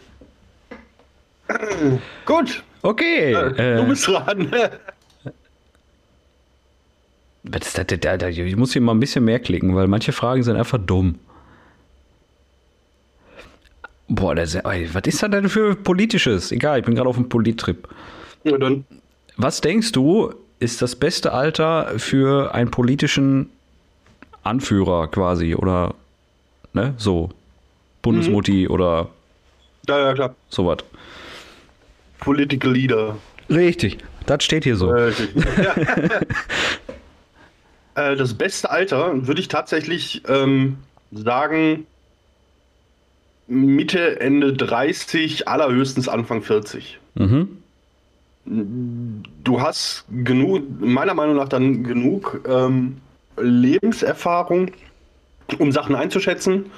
Gut, 2.25 2.63
Okay. 2.83 3.33
äh, 3.33 3.75
du 3.75 3.83
Äh, 3.83 3.85
bist 3.85 4.07
dran. 4.07 4.51
was 7.43 7.67
ist 7.67 7.77
das, 7.77 8.37
ich 8.37 8.55
muss 8.55 8.73
hier 8.73 8.81
mal 8.81 8.93
ein 8.93 8.99
bisschen 8.99 9.25
mehr 9.25 9.39
klicken, 9.39 9.75
weil 9.75 9.87
manche 9.87 10.11
Fragen 10.13 10.43
sind 10.43 10.55
einfach 10.55 10.79
dumm. 10.79 11.19
Boah, 14.13 14.35
ist- 14.37 14.55
ey, 14.55 14.89
was 14.93 15.03
ist 15.05 15.23
das 15.23 15.31
denn 15.31 15.47
für 15.47 15.73
politisches? 15.73 16.51
Egal, 16.51 16.79
ich 16.79 16.85
bin 16.85 16.95
gerade 16.95 17.07
auf 17.07 17.15
einem 17.15 17.29
Polittrip. 17.29 17.87
Ja, 18.43 18.57
dann, 18.57 18.83
Was 19.37 19.61
denkst 19.61 19.93
du, 19.93 20.33
ist 20.59 20.81
das 20.81 20.97
beste 20.97 21.31
Alter 21.31 21.97
für 21.97 22.53
einen 22.53 22.69
politischen 22.69 23.49
Anführer 24.43 25.07
quasi 25.07 25.55
oder 25.55 25.95
ne, 26.73 26.93
so 26.97 27.29
Bundesmutti 28.01 28.67
oder 28.67 29.07
ja, 29.87 29.99
ja, 29.99 30.13
klar. 30.13 30.35
sowas? 30.49 30.79
Political 32.19 32.71
Leader. 32.71 33.17
Richtig, 33.49 33.99
das 34.25 34.43
steht 34.43 34.65
hier 34.65 34.75
so. 34.75 34.93
Äh, 34.93 35.09
äh, 37.95 38.15
das 38.17 38.33
beste 38.33 38.69
Alter 38.69 39.25
würde 39.25 39.39
ich 39.39 39.47
tatsächlich 39.47 40.21
ähm, 40.27 40.79
sagen 41.13 41.85
Mitte, 43.51 44.21
Ende 44.21 44.53
30, 44.53 45.47
allerhöchstens 45.49 46.07
Anfang 46.07 46.41
40. 46.41 46.99
Mhm. 47.15 47.57
Du 48.45 49.61
hast 49.61 50.05
genug, 50.09 50.63
meiner 50.79 51.13
Meinung 51.13 51.35
nach 51.35 51.49
dann 51.49 51.83
genug 51.83 52.41
ähm, 52.47 52.97
Lebenserfahrung, 53.37 54.71
um 55.59 55.71
Sachen 55.73 55.95
einzuschätzen, 55.95 56.71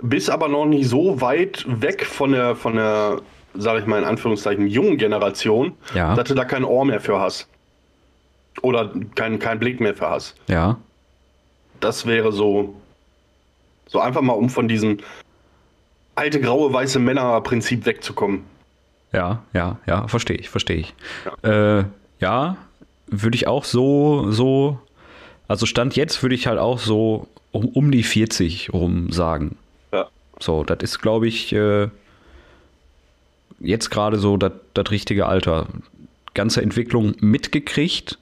bist 0.00 0.30
aber 0.30 0.48
noch 0.48 0.64
nicht 0.64 0.88
so 0.88 1.20
weit 1.20 1.64
weg 1.68 2.06
von 2.06 2.32
der, 2.32 2.56
von 2.56 2.76
der, 2.76 3.20
sage 3.54 3.80
ich 3.80 3.86
mal 3.86 3.98
in 3.98 4.04
Anführungszeichen, 4.04 4.66
jungen 4.66 4.96
Generation, 4.96 5.74
Ja. 5.94 6.14
dass 6.14 6.28
du 6.28 6.34
da 6.34 6.44
kein 6.46 6.64
Ohr 6.64 6.84
mehr 6.86 7.00
für 7.00 7.20
hast. 7.20 7.46
Oder 8.62 8.90
keinen 9.14 9.38
kein 9.38 9.58
Blick 9.58 9.80
mehr 9.80 9.94
für 9.94 10.08
hast. 10.08 10.34
Ja, 10.48 10.78
Das 11.80 12.06
wäre 12.06 12.32
so, 12.32 12.74
so 13.86 14.00
einfach 14.00 14.22
mal, 14.22 14.32
um 14.32 14.48
von 14.48 14.66
diesem 14.66 14.96
alte, 16.16 16.40
graue, 16.40 16.72
weiße 16.72 16.98
Männer-Prinzip 16.98 17.86
wegzukommen. 17.86 18.42
ja, 19.12 19.42
ja, 19.52 19.78
ja, 19.86 20.08
verstehe 20.08 20.36
ich, 20.36 20.48
verstehe 20.48 20.78
ich. 20.78 20.94
Ja, 21.42 21.78
äh, 21.78 21.84
ja 22.18 22.56
würde 23.06 23.36
ich 23.36 23.46
auch 23.46 23.64
so, 23.64 24.32
so, 24.32 24.80
also 25.46 25.66
Stand 25.66 25.94
jetzt 25.94 26.22
würde 26.22 26.34
ich 26.34 26.48
halt 26.48 26.58
auch 26.58 26.78
so 26.78 27.28
um, 27.52 27.66
um 27.68 27.90
die 27.90 28.02
40 28.02 28.72
rum 28.72 29.12
sagen. 29.12 29.56
Ja. 29.92 30.08
So, 30.40 30.64
das 30.64 30.78
ist, 30.80 31.00
glaube 31.00 31.28
ich, 31.28 31.52
äh, 31.52 31.88
jetzt 33.60 33.90
gerade 33.90 34.18
so 34.18 34.36
das 34.36 34.52
das 34.74 34.90
richtige 34.90 35.26
Alter. 35.26 35.68
Ganze 36.34 36.60
Entwicklung 36.60 37.14
mitgekriegt, 37.20 38.18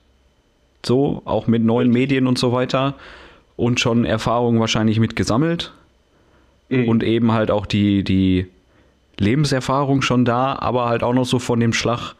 so, 0.86 1.22
auch 1.24 1.48
mit 1.48 1.64
neuen 1.64 1.90
Medien 1.90 2.28
und 2.28 2.38
so 2.38 2.52
weiter 2.52 2.94
und 3.56 3.80
schon 3.80 4.04
Erfahrungen 4.04 4.60
wahrscheinlich 4.60 5.00
mitgesammelt 5.00 5.72
Mhm. 6.68 6.88
und 6.88 7.02
eben 7.02 7.33
halt 7.33 7.50
auch 7.50 7.66
die, 7.66 8.02
die 8.04 8.47
Lebenserfahrung 9.18 10.02
schon 10.02 10.25
da, 10.25 10.56
aber 10.59 10.88
halt 10.88 11.02
auch 11.02 11.12
noch 11.12 11.25
so 11.26 11.38
von 11.38 11.61
dem 11.61 11.73
Schlag, 11.73 12.14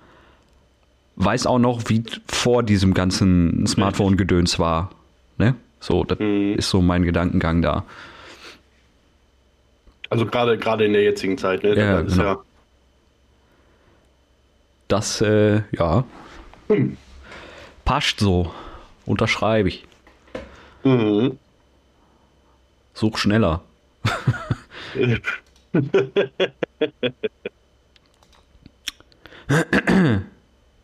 weiß 1.17 1.47
auch 1.47 1.59
noch, 1.59 1.83
wie 1.89 2.03
vor 2.29 2.63
diesem 2.63 2.95
ganzen 2.95 3.67
Smartphone-Gedöns 3.67 4.59
war. 4.59 4.91
Ne? 5.39 5.55
So, 5.81 6.05
das 6.05 6.19
Mhm. 6.19 6.55
ist 6.57 6.71
so 6.71 6.81
mein 6.83 7.03
Gedankengang 7.05 7.63
da. 7.63 7.85
Also 10.11 10.27
gerade 10.27 10.59
gerade 10.59 10.85
in 10.85 10.93
der 10.93 11.03
jetzigen 11.03 11.39
Zeit, 11.39 11.63
ne? 11.65 11.75
Ja, 11.77 12.03
Das 12.03 12.17
genau. 12.17 12.43
Das, 14.89 15.21
äh, 15.23 15.63
ja. 15.73 16.05
Hm. 16.69 16.97
Passt 17.85 18.21
so. 18.21 18.53
Unterschreibe 19.07 19.69
ich. 19.69 19.85
ja 20.85 20.91
mhm. 20.95 21.39
Such 22.95 23.19
schneller. 23.19 23.61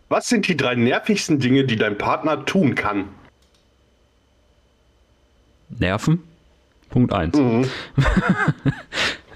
Was 0.08 0.28
sind 0.28 0.48
die 0.48 0.56
drei 0.56 0.74
nervigsten 0.74 1.38
Dinge, 1.38 1.64
die 1.64 1.76
dein 1.76 1.96
Partner 1.98 2.44
tun 2.44 2.74
kann? 2.74 3.08
Nerven. 5.68 6.22
Punkt 6.88 7.12
1. 7.12 7.36
Mhm. 7.36 7.66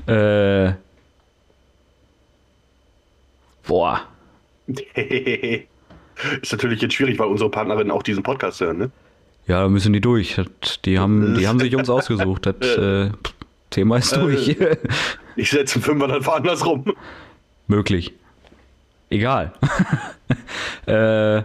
Äh. 0.06 0.74
Boah. 3.66 4.02
ist 4.66 6.52
natürlich 6.52 6.82
jetzt 6.82 6.92
schwierig, 6.92 7.18
weil 7.18 7.28
unsere 7.28 7.50
Partnerinnen 7.50 7.90
auch 7.90 8.02
diesen 8.02 8.22
Podcast 8.22 8.60
hören, 8.60 8.76
ne? 8.76 8.90
Ja, 9.46 9.62
da 9.62 9.68
müssen 9.68 9.92
die 9.92 10.00
durch. 10.00 10.40
Die, 10.84 10.98
haben, 10.98 11.34
die 11.34 11.46
haben 11.46 11.58
sich 11.58 11.74
uns 11.76 11.90
ausgesucht. 11.90 12.46
Das 12.46 12.56
äh, 12.78 13.10
Thema 13.75 13.97
ist 13.99 14.14
durch. 14.14 14.57
Ich 15.37 15.50
setze 15.50 15.76
einen 15.76 15.83
Fünfer 15.83 16.09
dann 16.09 16.25
andersrum. 16.25 16.85
Möglich. 17.66 18.12
Egal. 19.11 19.52
äh, 20.87 21.43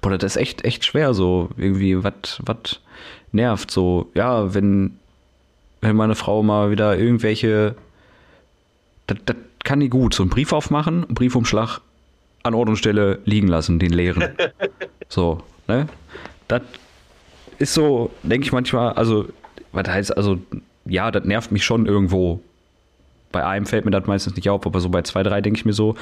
boah, 0.00 0.18
das 0.18 0.24
ist 0.24 0.36
echt, 0.36 0.64
echt 0.64 0.84
schwer 0.84 1.12
so. 1.14 1.50
Irgendwie, 1.56 2.02
was 2.02 2.40
was 2.40 2.80
nervt 3.32 3.70
so. 3.70 4.10
Ja, 4.14 4.54
wenn, 4.54 4.98
wenn 5.80 5.96
meine 5.96 6.14
Frau 6.14 6.42
mal 6.42 6.70
wieder 6.70 6.96
irgendwelche. 6.96 7.74
Das, 9.06 9.18
das 9.26 9.36
kann 9.64 9.80
die 9.80 9.90
gut. 9.90 10.14
So 10.14 10.22
einen 10.22 10.30
Brief 10.30 10.52
aufmachen, 10.52 11.04
einen 11.04 11.14
Briefumschlag 11.14 11.80
an 12.42 12.54
Ort 12.54 12.68
und 12.68 12.76
Stelle 12.76 13.18
liegen 13.24 13.48
lassen, 13.48 13.78
den 13.78 13.92
leeren. 13.92 14.30
so, 15.08 15.42
ne? 15.66 15.88
Das 16.46 16.62
ist 17.58 17.74
so, 17.74 18.10
denke 18.22 18.46
ich 18.46 18.52
manchmal, 18.52 18.92
also, 18.94 19.28
was 19.72 19.88
heißt, 19.88 20.16
also, 20.16 20.38
ja, 20.84 21.10
das 21.10 21.24
nervt 21.24 21.52
mich 21.52 21.64
schon 21.64 21.86
irgendwo. 21.86 22.40
Bei 23.30 23.44
einem 23.44 23.66
fällt 23.66 23.84
mir 23.84 23.90
das 23.90 24.06
meistens 24.06 24.36
nicht 24.36 24.48
auf, 24.48 24.64
aber 24.66 24.80
so 24.80 24.88
bei 24.88 25.02
zwei, 25.02 25.22
drei 25.22 25.40
denke 25.40 25.58
ich 25.58 25.64
mir 25.64 25.74
so, 25.74 25.96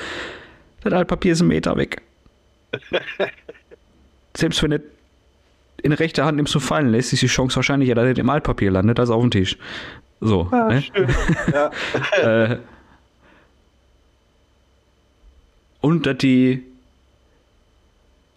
das 0.82 0.92
Altpapier 0.92 1.32
ist 1.32 1.40
ein 1.40 1.48
Meter 1.48 1.76
weg. 1.76 2.02
Selbst 4.36 4.62
wenn 4.62 4.70
du 4.70 4.82
in 5.82 5.92
rechter 5.92 6.24
Hand 6.24 6.36
nimmst 6.36 6.54
du 6.54 6.60
fallen 6.60 6.88
lässt, 6.88 7.12
ist 7.12 7.22
die 7.22 7.26
Chance 7.26 7.56
wahrscheinlich, 7.56 7.92
dass 7.94 8.04
es 8.04 8.18
im 8.18 8.30
Altpapier 8.30 8.70
landet, 8.70 9.00
als 9.00 9.10
auf 9.10 9.20
dem 9.20 9.30
Tisch. 9.30 9.56
So. 10.20 10.44
ne? 10.50 10.82
Ja. 11.52 11.70
äh, 12.52 12.58
und 15.80 16.06
dass 16.06 16.18
die. 16.18 16.62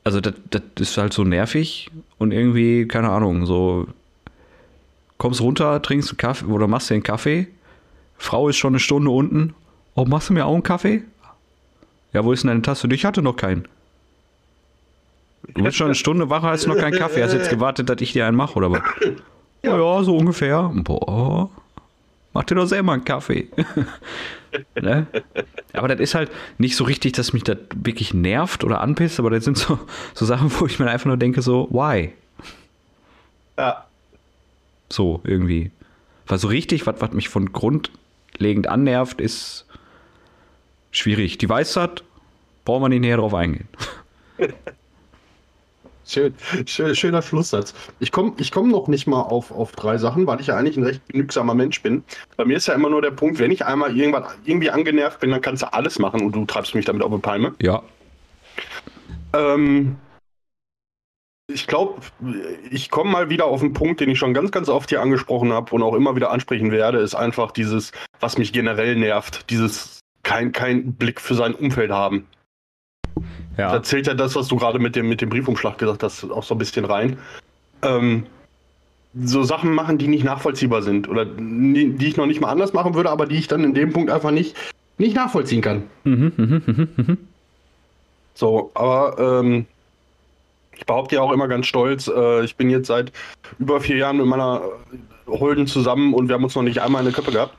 Also, 0.04 0.22
das, 0.22 0.34
das 0.50 0.62
ist 0.78 0.98
halt 0.98 1.14
so 1.14 1.24
nervig 1.24 1.90
und 2.18 2.32
irgendwie, 2.32 2.88
keine 2.88 3.10
Ahnung, 3.10 3.46
so. 3.46 3.88
Kommst 5.20 5.42
runter, 5.42 5.82
trinkst 5.82 6.10
einen 6.10 6.18
Kaffee 6.18 6.46
oder 6.46 6.68
machst 6.68 6.90
dir 6.90 6.96
einen 6.96 7.04
Kaffee. 7.04 7.48
Frau 8.18 8.50
ist 8.50 8.58
schon 8.58 8.72
eine 8.72 8.80
Stunde 8.80 9.12
unten. 9.12 9.54
Oh, 9.94 10.06
machst 10.06 10.30
du 10.30 10.34
mir 10.34 10.46
auch 10.46 10.54
einen 10.54 10.64
Kaffee? 10.64 11.04
Ja, 12.14 12.24
wo 12.24 12.32
ist 12.32 12.44
denn 12.44 12.48
deine 12.48 12.62
Tasse? 12.62 12.88
Ich 12.92 13.04
hatte 13.06 13.22
noch 13.22 13.36
keinen. 13.36 13.68
Du 15.54 15.64
bist 15.64 15.76
schon 15.78 15.88
eine 15.88 15.96
Stunde 15.96 16.30
wach, 16.30 16.42
hast 16.44 16.68
noch 16.68 16.78
keinen 16.78 16.98
Kaffee. 16.98 17.22
Hast 17.22 17.34
jetzt 17.34 17.50
gewartet, 17.50 17.90
dass 17.90 18.00
ich 18.00 18.14
dir 18.14 18.26
einen 18.26 18.38
mache, 18.38 18.56
oder 18.56 18.72
was? 18.72 18.82
Ja, 19.62 19.78
ja, 19.78 20.04
so 20.04 20.16
ungefähr. 20.16 20.72
Boah. 20.74 21.50
Mach 22.34 22.44
dir 22.46 22.56
doch 22.56 22.66
selber 22.66 22.94
einen 22.94 23.04
Kaffee. 23.04 23.50
ne? 24.82 25.06
Aber 25.74 25.90
das 25.90 26.00
ist 26.00 26.16
halt 26.16 26.32
nicht 26.58 26.78
so 26.78 26.86
richtig, 26.86 27.12
dass 27.12 27.34
mich 27.34 27.44
das 27.44 27.58
wirklich 27.76 28.14
nervt 28.14 28.64
oder 28.64 28.80
anpisst, 28.80 29.20
aber 29.20 29.32
das 29.32 29.44
sind 29.44 29.58
so, 29.58 29.80
so 30.14 30.26
Sachen, 30.26 30.50
wo 30.60 30.66
ich 30.66 30.80
mir 30.80 30.90
einfach 30.90 31.08
nur 31.08 31.18
denke, 31.18 31.42
so, 31.42 31.68
why? 31.72 32.14
ja. 33.58 33.86
So, 34.92 35.22
irgendwie. 35.24 35.72
Weil 36.28 36.38
so 36.38 36.48
richtig, 36.48 36.86
was, 36.86 37.00
was 37.00 37.12
mich 37.12 37.30
von 37.30 37.52
grundlegend 37.52 38.68
annervt, 38.68 39.22
ist 39.22 39.66
schwierig. 40.92 41.38
Die 41.38 41.50
das, 41.50 42.04
brauchen 42.66 42.84
wir 42.84 42.90
nicht 42.90 43.02
näher 43.02 43.18
drauf 43.18 43.34
eingehen. 43.34 43.68
Schön, 46.10 46.34
schön, 46.66 46.96
schöner 46.96 47.22
Schlusssatz. 47.22 47.76
Ich 48.00 48.12
komme 48.12 48.34
ich 48.40 48.52
komm 48.52 48.70
noch 48.70 48.88
nicht 48.88 49.06
mal 49.06 49.22
auf, 49.22 49.52
auf 49.52 49.74
drei 49.74 50.00
Sachen, 50.00 50.26
weil 50.26 50.42
ich 50.42 50.48
ja 50.48 50.58
eigentlich 50.58 50.76
ein 50.76 50.84
recht 50.84 51.08
genügsamer 51.08 51.54
Mensch 51.54 51.84
bin. 51.84 52.04
Bei 52.36 52.46
mir 52.46 52.58
ist 52.58 52.66
ja 52.66 52.74
immer 52.74 52.90
nur 52.90 53.04
der 53.04 53.12
Punkt, 53.12 53.38
wenn 53.38 53.52
ich 53.52 53.64
einmal 53.64 53.96
irgendwann 53.96 54.24
irgendwie 54.44 54.72
angenervt 54.72 55.20
bin, 55.20 55.30
dann 55.30 55.42
kannst 55.42 55.62
du 55.62 55.72
alles 55.72 56.00
machen 56.00 56.22
und 56.22 56.32
du 56.34 56.46
treibst 56.46 56.74
mich 56.74 56.86
damit 56.86 57.04
auf 57.04 57.12
die 57.12 57.20
Palme. 57.20 57.54
Ja. 57.62 57.84
Ähm, 59.34 59.98
ich 61.50 61.68
glaube, 61.68 62.02
ich 62.70 62.90
komme 62.90 63.12
mal 63.12 63.30
wieder 63.30 63.46
auf 63.46 63.62
einen 63.62 63.74
Punkt, 63.74 64.00
den 64.00 64.10
ich 64.10 64.20
schon 64.20 64.34
ganz, 64.34 64.52
ganz 64.52 64.70
oft 64.70 64.90
hier 64.90 65.02
angesprochen 65.02 65.52
habe 65.52 65.74
und 65.74 65.82
auch 65.82 65.96
immer 65.96 66.16
wieder 66.16 66.32
ansprechen 66.32 66.72
werde, 66.72 67.00
ist 67.00 67.16
einfach 67.16 67.52
dieses, 67.52 67.92
was 68.20 68.38
mich 68.38 68.54
generell 68.54 68.96
nervt, 68.96 69.50
dieses 69.50 70.00
kein, 70.24 70.52
kein 70.52 70.94
Blick 70.94 71.20
für 71.20 71.34
sein 71.34 71.56
Umfeld 71.56 71.92
haben. 71.92 72.28
Ja. 73.58 73.72
Da 73.72 73.84
zählt 73.84 74.08
ja 74.08 74.14
das, 74.14 74.36
was 74.36 74.48
du 74.48 74.58
gerade 74.58 74.80
mit 74.80 74.96
dem, 74.96 75.10
mit 75.10 75.22
dem 75.22 75.30
Briefumschlag 75.30 75.78
gesagt 75.78 76.04
hast, 76.04 76.24
auch 76.30 76.44
so 76.44 76.56
ein 76.56 76.60
bisschen 76.60 76.86
rein. 76.86 77.18
Ähm, 77.82 78.26
so 79.20 79.44
Sachen 79.44 79.74
machen, 79.74 79.98
die 79.98 80.08
nicht 80.08 80.24
nachvollziehbar 80.24 80.84
sind 80.84 81.10
oder 81.10 81.26
die, 81.26 81.94
die, 81.94 82.08
ich 82.08 82.18
noch 82.18 82.28
nicht 82.28 82.42
mal 82.42 82.52
anders 82.52 82.74
machen 82.74 82.94
würde, 82.94 83.10
aber 83.10 83.26
die 83.26 83.38
ich 83.38 83.48
dann 83.48 83.64
in 83.64 83.74
dem 83.74 83.92
Punkt 83.92 84.12
einfach 84.12 84.32
nicht, 84.32 84.56
nicht 85.00 85.16
nachvollziehen 85.16 85.62
kann. 85.62 85.84
Mhm, 86.04 86.32
mh, 86.38 86.62
mh, 86.66 86.88
mh. 86.96 87.18
So, 88.36 88.72
aber 88.76 89.42
ähm, 89.42 89.66
ich 90.80 90.86
behaupte 90.86 91.16
ja 91.16 91.22
auch 91.22 91.32
immer 91.32 91.48
ganz 91.48 91.68
stolz, 91.68 92.08
äh, 92.08 92.44
ich 92.44 92.56
bin 92.56 92.70
jetzt 92.70 92.88
seit 92.88 93.12
über 93.60 93.82
vier 93.82 93.98
Jahren 93.98 94.18
mit 94.18 94.26
meiner 94.26 94.62
Holden 95.28 95.68
zusammen 95.68 96.14
und 96.14 96.30
wir 96.30 96.36
haben 96.36 96.44
uns 96.44 96.56
noch 96.56 96.64
nicht 96.64 96.80
einmal 96.80 97.02
eine 97.02 97.12
Köppe 97.12 97.32
gehabt. 97.32 97.54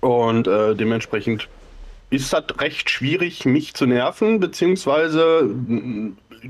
Und 0.00 0.48
äh, 0.48 0.74
dementsprechend 0.74 1.48
ist 2.10 2.32
das 2.32 2.44
recht 2.58 2.90
schwierig, 2.90 3.44
mich 3.44 3.74
zu 3.74 3.86
nerven, 3.86 4.40
beziehungsweise 4.40 5.48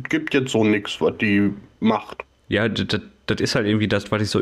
gibt 0.08 0.32
jetzt 0.32 0.52
so 0.52 0.64
nichts, 0.64 1.00
was 1.00 1.18
die 1.18 1.52
macht. 1.80 2.24
Ja, 2.48 2.68
das, 2.68 3.40
ist 3.40 3.54
halt 3.54 3.66
irgendwie 3.66 3.88
das, 3.88 4.10
was 4.10 4.22
ich 4.22 4.30
so 4.30 4.40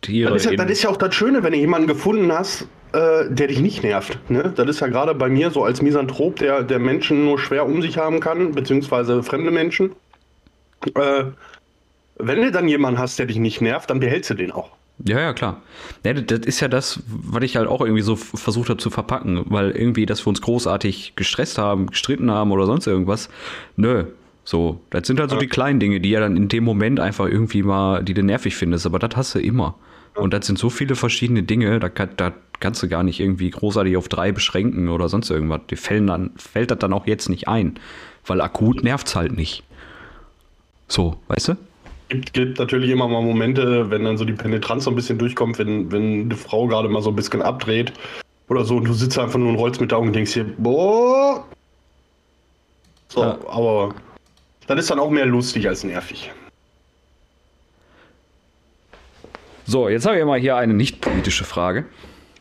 implementiere. 0.00 0.32
Das 0.32 0.44
ist, 0.44 0.50
ja, 0.50 0.56
das 0.56 0.70
ist 0.70 0.82
ja 0.82 0.90
auch 0.90 0.96
das 0.96 1.14
Schöne, 1.14 1.42
wenn 1.42 1.52
du 1.52 1.58
jemanden 1.58 1.86
gefunden 1.86 2.32
hast, 2.32 2.66
äh, 2.92 3.28
der 3.28 3.48
dich 3.48 3.60
nicht 3.60 3.82
nervt. 3.82 4.18
Ne? 4.30 4.52
Das 4.54 4.68
ist 4.68 4.80
ja 4.80 4.88
gerade 4.88 5.14
bei 5.14 5.28
mir 5.28 5.50
so 5.50 5.64
als 5.64 5.82
Misanthrop, 5.82 6.36
der, 6.36 6.62
der 6.62 6.78
Menschen 6.78 7.24
nur 7.24 7.38
schwer 7.38 7.66
um 7.66 7.82
sich 7.82 7.98
haben 7.98 8.20
kann, 8.20 8.52
beziehungsweise 8.52 9.22
fremde 9.22 9.50
Menschen. 9.50 9.92
Äh, 10.94 11.24
wenn 12.18 12.42
du 12.42 12.50
dann 12.50 12.68
jemanden 12.68 12.98
hast, 12.98 13.18
der 13.18 13.26
dich 13.26 13.38
nicht 13.38 13.60
nervt, 13.60 13.88
dann 13.90 14.00
behältst 14.00 14.30
du 14.30 14.34
den 14.34 14.52
auch. 14.52 14.70
Ja, 15.02 15.18
ja, 15.18 15.32
klar. 15.32 15.62
Ja, 16.04 16.12
das 16.12 16.40
ist 16.40 16.60
ja 16.60 16.68
das, 16.68 17.00
was 17.06 17.42
ich 17.42 17.56
halt 17.56 17.68
auch 17.68 17.80
irgendwie 17.80 18.02
so 18.02 18.16
versucht 18.16 18.68
habe 18.68 18.78
zu 18.78 18.90
verpacken, 18.90 19.44
weil 19.46 19.70
irgendwie, 19.70 20.04
dass 20.04 20.26
wir 20.26 20.28
uns 20.28 20.42
großartig 20.42 21.14
gestresst 21.16 21.56
haben, 21.56 21.86
gestritten 21.86 22.30
haben 22.30 22.52
oder 22.52 22.66
sonst 22.66 22.86
irgendwas. 22.86 23.30
Nö. 23.76 24.04
So, 24.44 24.80
das 24.90 25.06
sind 25.06 25.20
halt 25.20 25.30
so 25.30 25.36
die 25.36 25.46
kleinen 25.46 25.80
Dinge, 25.80 26.00
die 26.00 26.10
ja 26.10 26.20
dann 26.20 26.36
in 26.36 26.48
dem 26.48 26.64
Moment 26.64 26.98
einfach 26.98 27.26
irgendwie 27.26 27.62
mal, 27.62 28.02
die 28.02 28.14
du 28.14 28.22
nervig 28.22 28.56
findest, 28.56 28.84
aber 28.84 28.98
das 28.98 29.14
hast 29.14 29.34
du 29.34 29.38
immer. 29.38 29.76
Und 30.14 30.34
das 30.34 30.46
sind 30.46 30.58
so 30.58 30.70
viele 30.70 30.96
verschiedene 30.96 31.42
Dinge, 31.42 31.78
da, 31.78 31.88
da 31.88 32.32
kannst 32.58 32.82
du 32.82 32.88
gar 32.88 33.02
nicht 33.02 33.20
irgendwie 33.20 33.50
großartig 33.50 33.96
auf 33.96 34.08
drei 34.08 34.32
beschränken 34.32 34.88
oder 34.88 35.08
sonst 35.08 35.30
irgendwas. 35.30 35.60
Die 35.70 35.76
fällen 35.76 36.06
dann, 36.06 36.30
fällt 36.36 36.70
das 36.70 36.78
dann 36.78 36.92
auch 36.92 37.06
jetzt 37.06 37.28
nicht 37.28 37.48
ein, 37.48 37.78
weil 38.26 38.40
akut 38.40 38.82
nervt 38.82 39.06
es 39.06 39.16
halt 39.16 39.32
nicht. 39.32 39.62
So, 40.88 41.16
weißt 41.28 41.48
du? 41.48 41.56
gibt, 42.10 42.32
gibt 42.34 42.58
natürlich 42.58 42.90
immer 42.90 43.08
mal 43.08 43.22
Momente, 43.22 43.88
wenn 43.90 44.04
dann 44.04 44.18
so 44.18 44.26
die 44.26 44.34
Penetranz 44.34 44.84
so 44.84 44.90
ein 44.90 44.96
bisschen 44.96 45.18
durchkommt, 45.18 45.58
wenn, 45.58 45.90
wenn 45.90 46.22
eine 46.22 46.36
Frau 46.36 46.66
gerade 46.66 46.88
mal 46.88 47.02
so 47.02 47.10
ein 47.10 47.16
bisschen 47.16 47.40
abdreht 47.40 47.92
oder 48.48 48.64
so 48.64 48.76
und 48.76 48.84
du 48.84 48.92
sitzt 48.92 49.18
einfach 49.18 49.38
nur 49.38 49.48
und 49.48 49.56
rollst 49.56 49.80
mit 49.80 49.90
der 49.90 49.98
Augen 49.98 50.08
und 50.08 50.16
denkst 50.16 50.34
hier, 50.34 50.44
boah. 50.58 51.44
So, 53.08 53.22
ja. 53.22 53.38
aber 53.48 53.94
das 54.66 54.80
ist 54.80 54.90
dann 54.90 54.98
auch 54.98 55.10
mehr 55.10 55.26
lustig 55.26 55.66
als 55.66 55.82
nervig. 55.82 56.30
So, 59.70 59.88
jetzt 59.88 60.04
habe 60.04 60.18
ich 60.18 60.24
mal 60.24 60.40
hier 60.40 60.56
eine 60.56 60.74
nicht 60.74 61.00
politische 61.00 61.44
Frage. 61.44 61.84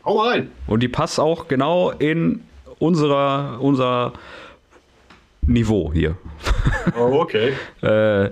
Hau 0.04 0.16
mal 0.16 0.30
rein. 0.30 0.52
Und 0.66 0.82
die 0.82 0.88
passt 0.88 1.20
auch 1.20 1.48
genau 1.48 1.92
in 1.92 2.44
unserer, 2.80 3.60
unser 3.62 4.14
Niveau 5.44 5.94
hier. 5.94 6.18
Oh, 6.98 7.20
okay. 7.22 7.54
äh, 7.82 8.32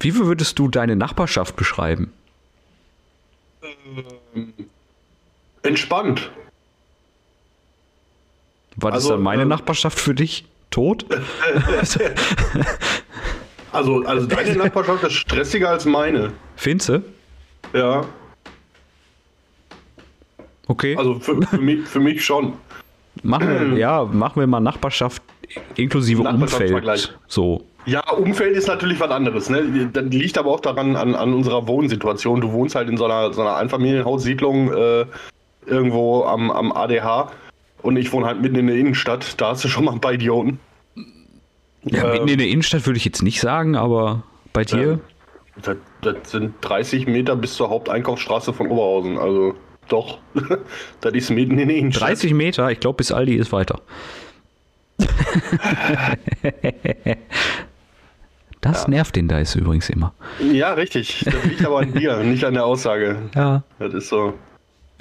wie 0.00 0.16
würdest 0.16 0.58
du 0.58 0.66
deine 0.66 0.96
Nachbarschaft 0.96 1.54
beschreiben? 1.54 2.12
Ähm, 3.62 4.52
entspannt. 5.62 6.32
War 8.74 8.90
das 8.90 9.04
also, 9.04 9.10
dann 9.10 9.22
meine 9.22 9.42
äh, 9.42 9.46
Nachbarschaft 9.46 10.00
für 10.00 10.16
dich? 10.16 10.44
Tot? 10.72 11.06
also, 13.70 14.04
also 14.04 14.26
deine 14.26 14.56
Nachbarschaft 14.56 15.04
ist 15.04 15.12
stressiger 15.12 15.68
als 15.70 15.84
meine. 15.84 16.32
Findest 16.56 16.88
du? 16.88 17.04
Ja. 17.72 18.04
Okay. 20.66 20.96
Also 20.96 21.14
für, 21.20 21.40
für, 21.42 21.58
mich, 21.58 21.86
für 21.86 22.00
mich 22.00 22.24
schon. 22.24 22.54
Machen 23.22 23.48
wir, 23.48 23.78
ja, 23.78 24.04
machen 24.04 24.40
wir 24.40 24.46
mal 24.46 24.60
Nachbarschaft 24.60 25.22
inklusive 25.76 26.22
Umfeld. 26.22 27.16
So. 27.28 27.64
Ja, 27.86 28.08
Umfeld 28.10 28.56
ist 28.56 28.66
natürlich 28.66 28.98
was 28.98 29.10
anderes. 29.10 29.50
Ne? 29.50 29.90
Das 29.92 30.04
liegt 30.04 30.38
aber 30.38 30.50
auch 30.50 30.60
daran 30.60 30.96
an, 30.96 31.14
an 31.14 31.34
unserer 31.34 31.68
Wohnsituation. 31.68 32.40
Du 32.40 32.52
wohnst 32.52 32.74
halt 32.74 32.88
in 32.88 32.96
so 32.96 33.04
einer, 33.04 33.32
so 33.32 33.42
einer 33.42 33.56
Einfamilienhaussiedlung 33.56 34.72
äh, 34.72 35.04
irgendwo 35.66 36.24
am, 36.24 36.50
am 36.50 36.72
ADH 36.72 37.30
und 37.82 37.96
ich 37.96 38.12
wohne 38.12 38.26
halt 38.26 38.40
mitten 38.40 38.56
in 38.56 38.66
der 38.66 38.76
Innenstadt. 38.76 39.40
Da 39.40 39.50
hast 39.50 39.64
du 39.64 39.68
schon 39.68 39.84
mal 39.84 39.92
ein 39.92 40.00
paar 40.00 40.14
Idioten. 40.14 40.58
Ja, 41.84 42.04
äh, 42.04 42.12
mitten 42.14 42.28
in 42.28 42.38
der 42.38 42.48
Innenstadt 42.48 42.86
würde 42.86 42.96
ich 42.96 43.04
jetzt 43.04 43.22
nicht 43.22 43.40
sagen, 43.40 43.76
aber 43.76 44.22
bei 44.54 44.64
dir? 44.64 45.00
Das, 45.62 45.76
das 46.00 46.30
sind 46.30 46.54
30 46.62 47.06
Meter 47.06 47.36
bis 47.36 47.54
zur 47.54 47.68
Haupteinkaufsstraße 47.68 48.54
von 48.54 48.68
Oberhausen. 48.68 49.18
Also 49.18 49.54
doch, 49.88 50.18
das 51.00 51.12
ist 51.12 51.30
mitten 51.30 51.58
in 51.58 51.68
der 51.68 51.76
Innenstadt. 51.76 52.08
30 52.10 52.34
Meter? 52.34 52.70
Ich 52.70 52.80
glaube, 52.80 52.96
bis 52.96 53.12
Aldi 53.12 53.34
ist 53.36 53.52
weiter. 53.52 53.80
Das 58.64 58.84
ja. 58.84 58.88
nervt 58.88 59.14
den 59.14 59.28
Dice 59.28 59.56
übrigens 59.56 59.90
immer. 59.90 60.14
Ja, 60.40 60.72
richtig. 60.72 61.22
Das 61.26 61.44
liegt 61.44 61.66
aber 61.66 61.80
an 61.80 61.92
dir, 61.92 62.16
nicht 62.24 62.44
an 62.44 62.54
der 62.54 62.64
Aussage. 62.64 63.18
Ja. 63.34 63.62
Das 63.78 63.92
ist 63.92 64.08
so. 64.08 64.32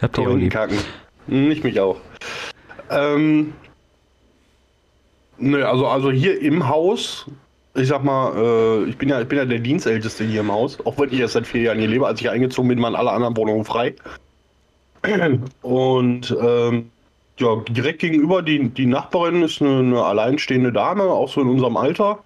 Habt 0.01 0.17
ihr 0.17 0.27
auch 0.27 0.49
kacken. 0.49 0.77
Nicht 1.27 1.63
mich 1.63 1.79
auch. 1.79 1.95
Ähm, 2.89 3.53
nö, 5.37 5.63
also, 5.63 5.87
also 5.87 6.11
hier 6.11 6.41
im 6.41 6.67
Haus, 6.67 7.25
ich 7.73 7.87
sag 7.87 8.03
mal, 8.03 8.35
äh, 8.35 8.89
ich, 8.89 8.97
bin 8.97 9.07
ja, 9.07 9.21
ich 9.21 9.29
bin 9.29 9.37
ja 9.37 9.45
der 9.45 9.59
Dienstälteste 9.59 10.25
hier 10.25 10.41
im 10.41 10.51
Haus, 10.51 10.77
auch 10.85 10.99
wenn 10.99 11.13
ich 11.13 11.21
erst 11.21 11.35
seit 11.35 11.47
vier 11.47 11.61
Jahren 11.61 11.79
hier 11.79 11.87
lebe. 11.87 12.05
Als 12.05 12.19
ich 12.19 12.29
eingezogen 12.29 12.67
bin, 12.67 12.81
waren 12.81 12.95
alle 12.95 13.11
anderen 13.11 13.37
Wohnungen 13.37 13.63
frei. 13.63 13.95
Und 15.61 16.35
ähm, 16.41 16.89
ja, 17.37 17.55
direkt 17.69 17.99
gegenüber 17.99 18.41
die, 18.41 18.69
die 18.69 18.85
Nachbarin 18.85 19.41
ist 19.41 19.61
eine, 19.61 19.79
eine 19.79 20.03
alleinstehende 20.03 20.71
Dame, 20.71 21.03
auch 21.03 21.29
so 21.29 21.41
in 21.41 21.49
unserem 21.49 21.77
Alter. 21.77 22.19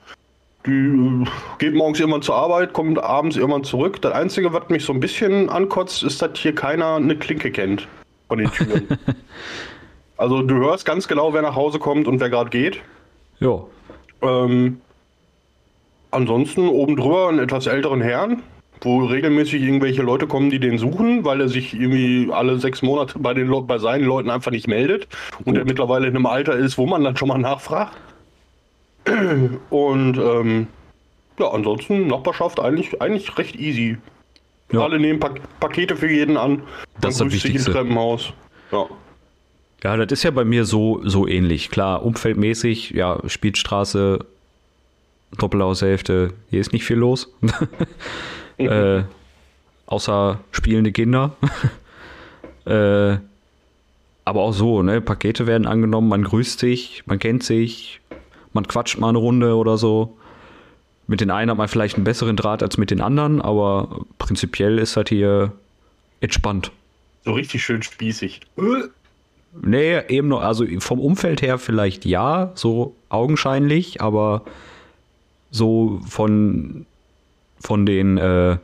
Die 0.66 0.72
äh, 0.72 1.26
geht 1.60 1.74
morgens 1.74 2.00
irgendwann 2.00 2.22
zur 2.22 2.36
Arbeit, 2.36 2.74
kommt 2.74 3.00
abends 3.00 3.38
irgendwann 3.38 3.64
zurück. 3.64 4.02
Das 4.02 4.14
Einzige, 4.14 4.54
was 4.54 4.70
mich 4.70 4.84
so 4.84 4.94
ein 4.94 5.00
bisschen 5.00 5.50
ankotzt, 5.50 6.04
ist, 6.04 6.22
dass 6.22 6.38
hier 6.38 6.54
keiner 6.54 6.96
eine 6.96 7.16
Klinke 7.16 7.52
kennt 7.52 7.88
von 8.28 8.40
den 8.40 8.52
Türen. 8.52 8.88
also 10.18 10.42
du 10.42 10.56
hörst 10.56 10.86
ganz 10.86 11.08
genau, 11.08 11.34
wer 11.34 11.42
nach 11.42 11.56
Hause 11.56 11.80
kommt 11.80 12.08
und 12.08 12.20
wer 12.20 12.30
gerade 12.30 12.50
geht. 12.50 12.82
Ja. 13.40 13.64
Ähm, 14.22 14.82
ansonsten 16.12 16.68
oben 16.68 16.96
drüber 16.96 17.30
einen 17.30 17.40
etwas 17.40 17.68
älteren 17.68 18.02
Herrn, 18.02 18.44
wo 18.82 19.06
regelmäßig 19.06 19.62
irgendwelche 19.62 20.02
Leute 20.02 20.28
kommen, 20.28 20.50
die 20.50 20.60
den 20.60 20.78
suchen, 20.78 21.26
weil 21.26 21.42
er 21.42 21.50
sich 21.50 21.74
irgendwie 21.74 22.30
alle 22.32 22.60
sechs 22.60 22.82
Monate 22.82 23.20
bei, 23.20 23.34
den 23.34 23.50
bei 23.68 23.78
seinen 23.78 24.06
Leuten 24.06 24.30
einfach 24.30 24.52
nicht 24.52 24.68
meldet 24.68 25.08
und 25.46 25.58
er 25.58 25.66
mittlerweile 25.66 26.08
in 26.08 26.16
einem 26.16 26.26
Alter 26.26 26.56
ist, 26.56 26.78
wo 26.78 26.86
man 26.86 27.04
dann 27.04 27.18
schon 27.18 27.28
mal 27.28 27.38
nachfragt. 27.38 27.98
Und 29.70 30.18
ähm, 30.18 30.68
ja, 31.40 31.50
ansonsten 31.52 32.08
Nachbarschaft 32.08 32.60
eigentlich, 32.60 33.02
eigentlich 33.02 33.38
recht 33.38 33.56
easy. 33.56 33.98
Ja. 34.72 34.82
Alle 34.82 35.00
nehmen 35.00 35.20
pa 35.20 35.32
Pakete 35.60 35.96
für 35.96 36.12
jeden 36.12 36.36
an. 36.36 36.64
Das 37.00 37.14
ist 37.14 37.22
das 37.22 37.34
Wichtigste. 37.34 37.72
Treppenhaus. 37.72 38.34
Ja. 38.72 38.86
Ja, 39.84 39.96
das 39.96 40.20
ist 40.20 40.24
ja 40.24 40.32
bei 40.32 40.44
mir 40.44 40.66
so, 40.66 41.02
so 41.04 41.28
ähnlich. 41.28 41.70
Klar, 41.70 42.04
umfeldmäßig, 42.04 42.92
ja, 42.92 43.20
Spielstraße, 43.28 44.26
Doppelhaushälfte, 45.38 46.34
hier 46.50 46.60
ist 46.60 46.74
nicht 46.74 46.84
viel 46.84 46.98
los. 46.98 47.32
äh, 48.58 49.04
außer 49.86 50.40
spielende 50.52 50.92
Kinder. 50.92 51.36
äh, 52.66 53.18
aber 54.26 54.42
auch 54.42 54.52
so, 54.52 54.84
ne? 54.84 55.00
Pakete 55.00 55.48
werden 55.48 55.68
angenommen, 55.68 56.10
man 56.10 56.24
grüßt 56.24 56.60
sich, 56.60 57.04
man 57.06 57.20
kennt 57.20 57.44
sich, 57.44 58.02
man 58.54 58.68
quatscht 58.68 59.00
mal 59.00 59.10
eine 59.10 59.20
Runde 59.20 59.56
oder 59.56 59.78
so. 59.78 60.18
Mit 61.08 61.22
den 61.22 61.32
einen 61.32 61.50
hat 61.50 61.58
man 61.58 61.70
vielleicht 61.70 61.96
einen 61.96 62.04
besseren 62.04 62.36
Draht 62.36 62.62
als 62.62 62.78
mit 62.78 62.92
den 62.92 63.00
anderen, 63.00 63.42
aber 63.42 64.06
prinzipiell 64.18 64.80
ist 64.80 64.98
halt 64.98 65.10
hier 65.10 65.54
entspannt. 66.20 66.72
So 67.24 67.32
richtig 67.34 67.64
schön 67.64 67.82
spießig. 67.84 68.42
Nee, 69.60 70.02
eben 70.10 70.28
noch, 70.28 70.42
also 70.42 70.66
vom 70.80 71.00
Umfeld 71.00 71.42
her 71.42 71.58
vielleicht 71.58 72.06
ja, 72.06 72.52
so 72.54 72.96
augenscheinlich, 73.10 74.02
aber 74.02 74.44
so 75.50 76.00
von, 76.08 76.86
von 77.60 77.86
den 77.86 78.18
äh, 78.18 78.58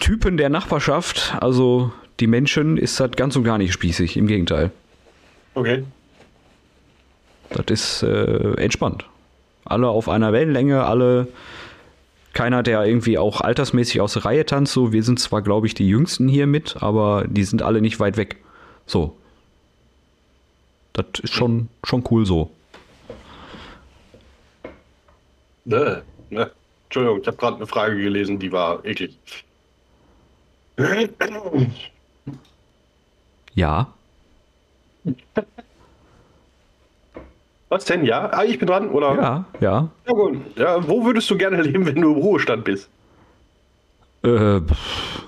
Typen 0.00 0.36
der 0.36 0.48
Nachbarschaft, 0.48 1.36
also 1.40 1.92
die 2.20 2.26
Menschen, 2.26 2.76
ist 2.76 2.98
das 3.00 3.12
ganz 3.12 3.36
und 3.36 3.44
gar 3.44 3.58
nicht 3.58 3.72
spießig, 3.72 4.16
im 4.16 4.26
Gegenteil. 4.26 4.70
Okay. 5.54 5.84
Das 7.50 7.66
ist 7.68 8.02
äh, 8.02 8.54
entspannt. 8.54 9.04
Alle 9.64 9.88
auf 9.88 10.08
einer 10.08 10.32
Wellenlänge, 10.32 10.84
alle 10.84 11.28
keiner, 12.32 12.62
der 12.62 12.84
irgendwie 12.84 13.18
auch 13.18 13.40
altersmäßig 13.40 14.00
aus 14.00 14.14
der 14.14 14.24
Reihe 14.24 14.46
tanzt. 14.46 14.72
So, 14.72 14.92
wir 14.92 15.02
sind 15.02 15.20
zwar, 15.20 15.42
glaube 15.42 15.66
ich, 15.66 15.74
die 15.74 15.86
Jüngsten 15.86 16.28
hier 16.28 16.46
mit, 16.46 16.82
aber 16.82 17.24
die 17.28 17.44
sind 17.44 17.62
alle 17.62 17.80
nicht 17.80 18.00
weit 18.00 18.16
weg. 18.16 18.36
So. 18.86 19.16
Das 20.94 21.06
ist 21.22 21.32
schon, 21.32 21.68
schon 21.84 22.04
cool 22.10 22.26
so. 22.26 22.50
Ne, 25.64 26.02
ne. 26.30 26.50
Entschuldigung, 26.92 27.22
ich 27.22 27.26
habe 27.26 27.38
gerade 27.38 27.56
eine 27.56 27.66
Frage 27.66 27.96
gelesen, 27.96 28.38
die 28.38 28.52
war 28.52 28.84
eklig. 28.84 29.16
Ja. 33.54 33.86
Was 37.70 37.86
denn, 37.86 38.04
ja? 38.04 38.28
Ah, 38.30 38.44
ich 38.44 38.58
bin 38.58 38.68
dran, 38.68 38.90
oder? 38.90 39.14
Ja, 39.14 39.44
ja. 39.60 39.88
Ja, 40.06 40.12
gut. 40.12 40.38
Ja, 40.58 40.86
wo 40.86 41.02
würdest 41.06 41.30
du 41.30 41.38
gerne 41.38 41.62
leben, 41.62 41.86
wenn 41.86 41.98
du 41.98 42.12
im 42.12 42.18
Ruhestand 42.20 42.64
bist? 42.64 42.90
Äh, 44.22 44.60
pff. 44.60 45.22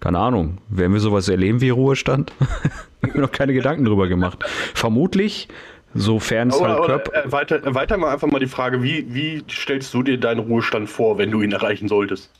keine 0.00 0.18
Ahnung. 0.18 0.56
Werden 0.70 0.94
wir 0.94 1.00
sowas 1.00 1.28
erleben 1.28 1.60
wie 1.60 1.68
Ruhestand? 1.68 2.32
ich 2.40 3.10
habe 3.10 3.18
mir 3.18 3.20
noch 3.20 3.32
keine 3.32 3.52
Gedanken 3.52 3.84
drüber 3.84 4.08
gemacht. 4.08 4.42
Vermutlich, 4.72 5.48
sofern 5.94 6.50
es 6.50 6.60
halt 6.60 6.84
Körper. 6.84 7.12
erweiter, 7.12 7.62
erweiter 7.64 7.96
mal 7.96 8.12
einfach 8.12 8.28
mal 8.28 8.38
die 8.38 8.46
Frage, 8.46 8.82
wie, 8.82 9.12
wie 9.12 9.42
stellst 9.50 9.92
du 9.94 10.02
dir 10.02 10.18
deinen 10.18 10.40
Ruhestand 10.40 10.88
vor, 10.88 11.18
wenn 11.18 11.30
du 11.30 11.42
ihn 11.42 11.52
erreichen 11.52 11.88
solltest? 11.88 12.30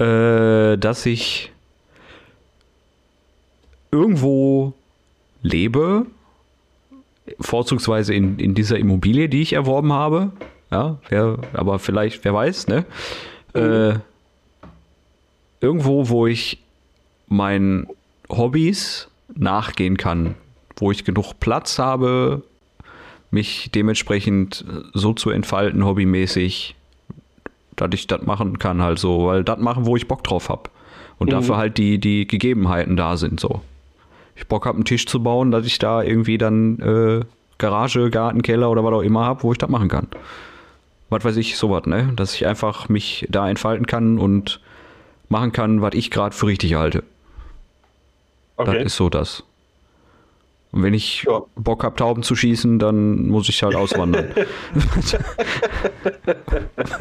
äh, 0.00 0.78
dass 0.78 1.04
ich 1.06 1.52
irgendwo 3.90 4.72
lebe, 5.42 6.06
vorzugsweise 7.38 8.14
in, 8.14 8.38
in 8.38 8.54
dieser 8.54 8.78
Immobilie, 8.78 9.28
die 9.28 9.42
ich 9.42 9.52
erworben 9.52 9.92
habe. 9.92 10.32
Ja, 10.70 10.98
wer, 11.08 11.38
aber 11.52 11.78
vielleicht, 11.78 12.24
wer 12.24 12.32
weiß, 12.32 12.68
ne? 12.68 12.84
Äh, 13.54 13.98
irgendwo, 15.60 16.08
wo 16.08 16.26
ich 16.26 16.62
meinen 17.28 17.88
Hobbys 18.28 19.08
nachgehen 19.34 19.96
kann, 19.96 20.36
wo 20.80 20.90
ich 20.90 21.04
genug 21.04 21.34
Platz 21.40 21.78
habe, 21.78 22.42
mich 23.30 23.70
dementsprechend 23.72 24.64
so 24.92 25.12
zu 25.12 25.30
entfalten, 25.30 25.84
hobbymäßig, 25.84 26.74
dass 27.76 27.90
ich 27.92 28.06
das 28.06 28.22
machen 28.22 28.58
kann, 28.58 28.82
halt 28.82 28.98
so, 28.98 29.26
weil 29.26 29.44
das 29.44 29.58
machen, 29.58 29.86
wo 29.86 29.96
ich 29.96 30.08
Bock 30.08 30.24
drauf 30.24 30.48
habe. 30.48 30.70
Und 31.18 31.32
dafür 31.32 31.58
halt 31.58 31.76
die, 31.76 31.98
die 31.98 32.26
Gegebenheiten 32.26 32.96
da 32.96 33.16
sind, 33.18 33.40
so. 33.40 33.60
Ich 34.36 34.46
Bock 34.46 34.64
habe, 34.64 34.76
einen 34.76 34.86
Tisch 34.86 35.04
zu 35.06 35.22
bauen, 35.22 35.50
dass 35.50 35.66
ich 35.66 35.78
da 35.78 36.02
irgendwie 36.02 36.38
dann 36.38 36.78
äh, 36.80 37.24
Garage, 37.58 38.08
Garten, 38.08 38.40
Keller 38.40 38.70
oder 38.70 38.82
was 38.82 38.94
auch 38.94 39.02
immer 39.02 39.26
habe, 39.26 39.42
wo 39.42 39.52
ich 39.52 39.58
das 39.58 39.68
machen 39.68 39.88
kann. 39.88 40.08
Was 41.10 41.24
weiß 41.24 41.36
ich, 41.36 41.58
sowas, 41.58 41.84
ne? 41.84 42.12
Dass 42.16 42.34
ich 42.34 42.46
einfach 42.46 42.88
mich 42.88 43.26
da 43.28 43.50
entfalten 43.50 43.86
kann 43.86 44.18
und 44.18 44.60
machen 45.28 45.52
kann, 45.52 45.82
was 45.82 45.92
ich 45.94 46.10
gerade 46.10 46.34
für 46.34 46.46
richtig 46.46 46.74
halte. 46.74 47.04
Okay. 48.56 48.76
Das 48.76 48.84
ist 48.86 48.96
so 48.96 49.10
das. 49.10 49.42
Und 50.72 50.82
wenn 50.84 50.94
ich 50.94 51.24
Ja. 51.24 51.42
Bock 51.56 51.84
habe, 51.84 51.96
Tauben 51.96 52.22
zu 52.22 52.36
schießen, 52.36 52.78
dann 52.78 53.26
muss 53.28 53.48
ich 53.48 53.62
halt 53.62 53.74
auswandern. 53.74 54.30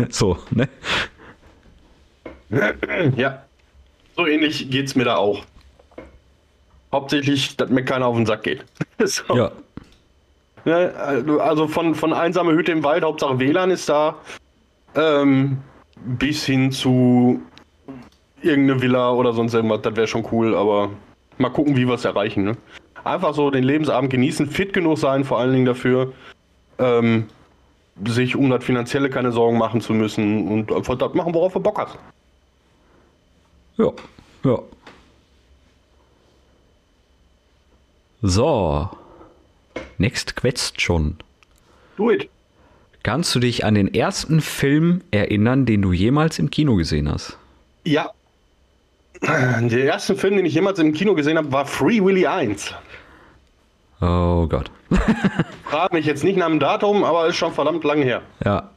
so, 0.09 0.37
ne? 0.51 0.67
Ja. 3.15 3.43
So 4.15 4.25
ähnlich 4.25 4.69
geht's 4.69 4.95
mir 4.95 5.05
da 5.05 5.17
auch. 5.17 5.43
Hauptsächlich, 6.91 7.55
dass 7.57 7.69
mir 7.69 7.85
keiner 7.85 8.07
auf 8.07 8.15
den 8.15 8.25
Sack 8.25 8.43
geht. 8.43 8.65
so. 9.03 9.35
Ja. 9.35 9.51
Ne, 10.65 10.93
Also 11.39 11.67
von, 11.67 11.95
von 11.95 12.13
einsame 12.13 12.53
Hütte 12.53 12.71
im 12.71 12.83
Wald, 12.83 13.03
Hauptsache 13.03 13.39
WLAN 13.39 13.71
ist 13.71 13.87
da, 13.87 14.15
ähm, 14.95 15.59
bis 16.03 16.45
hin 16.45 16.71
zu 16.71 17.41
irgendeine 18.41 18.81
Villa 18.81 19.11
oder 19.11 19.33
sonst 19.33 19.53
irgendwas, 19.53 19.81
das 19.83 19.95
wäre 19.95 20.07
schon 20.07 20.27
cool, 20.31 20.55
aber 20.55 20.89
mal 21.37 21.49
gucken, 21.49 21.77
wie 21.77 21.87
wir 21.87 21.93
es 21.93 22.05
erreichen. 22.05 22.43
Ne? 22.43 22.57
Einfach 23.09 23.33
so 23.33 23.49
den 23.49 23.63
Lebensabend 23.63 24.11
genießen, 24.11 24.47
fit 24.47 24.71
genug 24.71 24.99
sein, 24.99 25.23
vor 25.23 25.39
allen 25.39 25.53
Dingen 25.53 25.65
dafür, 25.65 26.13
ähm, 26.77 27.25
sich 28.05 28.35
um 28.35 28.49
das 28.49 28.63
Finanzielle 28.63 29.09
keine 29.09 29.31
Sorgen 29.31 29.57
machen 29.57 29.81
zu 29.81 29.93
müssen 29.93 30.47
und 30.47 30.71
einfach 30.71 30.95
das 30.95 31.13
machen, 31.15 31.33
worauf 31.33 31.53
du 31.53 31.59
Bock 31.59 31.79
hast. 31.79 31.97
Ja. 33.77 33.91
Ja. 34.43 34.59
So. 38.21 38.89
Next 39.97 40.35
question. 40.35 41.17
Do 41.97 42.11
it. 42.11 42.29
Kannst 43.01 43.33
du 43.33 43.39
dich 43.39 43.65
an 43.65 43.75
den 43.75 43.93
ersten 43.93 44.39
Film 44.39 45.01
erinnern, 45.11 45.65
den 45.65 45.81
du 45.81 45.93
jemals 45.93 46.37
im 46.37 46.51
Kino 46.51 46.75
gesehen 46.75 47.09
hast? 47.09 47.37
Ja. 47.85 48.11
Der 49.21 49.83
erste 49.83 50.15
Film, 50.15 50.37
den 50.37 50.45
ich 50.45 50.53
jemals 50.53 50.79
im 50.79 50.93
Kino 50.93 51.13
gesehen 51.13 51.37
habe, 51.37 51.51
war 51.51 51.65
Free 51.65 52.03
Willy 52.03 52.25
1. 52.25 52.73
Oh 54.01 54.47
Gott. 54.47 54.71
Frag 55.65 55.91
mich 55.93 56.05
jetzt 56.05 56.23
nicht 56.23 56.37
nach 56.37 56.47
dem 56.47 56.59
Datum, 56.59 57.03
aber 57.03 57.27
ist 57.27 57.35
schon 57.35 57.53
verdammt 57.53 57.83
lang 57.83 58.01
her. 58.01 58.21
Ja. 58.43 58.69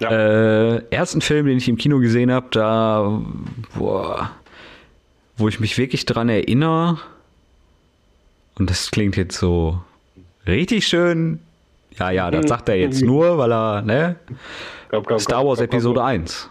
Ja. 0.00 0.10
Äh, 0.10 0.82
ersten 0.90 1.20
Film, 1.20 1.46
den 1.46 1.58
ich 1.58 1.68
im 1.68 1.76
Kino 1.76 1.98
gesehen 1.98 2.32
habe, 2.32 2.46
da, 2.50 3.20
boah, 3.76 4.30
wo 5.36 5.48
ich 5.48 5.60
mich 5.60 5.76
wirklich 5.78 6.06
dran 6.06 6.28
erinnere, 6.28 6.98
und 8.58 8.68
das 8.68 8.90
klingt 8.90 9.16
jetzt 9.16 9.38
so 9.38 9.80
richtig 10.46 10.86
schön. 10.86 11.40
Ja, 11.98 12.10
ja, 12.10 12.30
das 12.30 12.48
sagt 12.48 12.68
er 12.68 12.76
jetzt 12.76 13.02
nur, 13.02 13.36
weil 13.38 13.52
er, 13.52 13.82
ne? 13.82 14.16
Komm, 14.90 15.04
komm, 15.04 15.18
Star 15.18 15.46
Wars 15.46 15.58
komm, 15.58 15.66
Episode 15.66 16.00
komm. 16.00 16.08
1. 16.08 16.50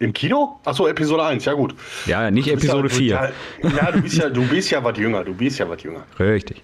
Im 0.00 0.12
Kino? 0.12 0.60
Achso, 0.64 0.86
Episode 0.86 1.24
1, 1.24 1.44
ja 1.44 1.54
gut. 1.54 1.74
Ja, 2.06 2.30
nicht 2.30 2.48
Episode 2.48 2.88
ja, 2.88 2.94
4. 2.94 3.06
Ja, 3.64 3.70
ja, 3.70 3.92
du 3.92 4.00
bist 4.02 4.16
ja, 4.16 4.28
du 4.30 4.46
bist 4.46 4.70
ja 4.70 4.82
was 4.84 4.96
jünger, 4.96 5.24
du 5.24 5.34
bist 5.34 5.58
ja 5.58 5.68
was 5.68 5.82
jünger. 5.82 6.04
Richtig. 6.20 6.62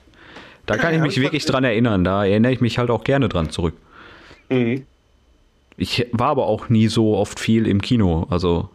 Da 0.66 0.76
kann 0.76 0.94
ich 0.94 1.00
mich 1.00 1.16
ich 1.16 1.22
wirklich 1.22 1.44
dran 1.44 1.64
erinnern. 1.64 2.04
Da 2.04 2.24
erinnere 2.24 2.52
ich 2.52 2.60
mich 2.60 2.78
halt 2.78 2.90
auch 2.90 3.04
gerne 3.04 3.28
dran 3.28 3.50
zurück. 3.50 3.74
Mhm. 4.48 4.86
Ich 5.76 6.06
war 6.12 6.28
aber 6.28 6.46
auch 6.46 6.68
nie 6.68 6.86
so 6.86 7.16
oft 7.16 7.40
viel 7.40 7.66
im 7.66 7.82
Kino. 7.82 8.26
Also, 8.30 8.70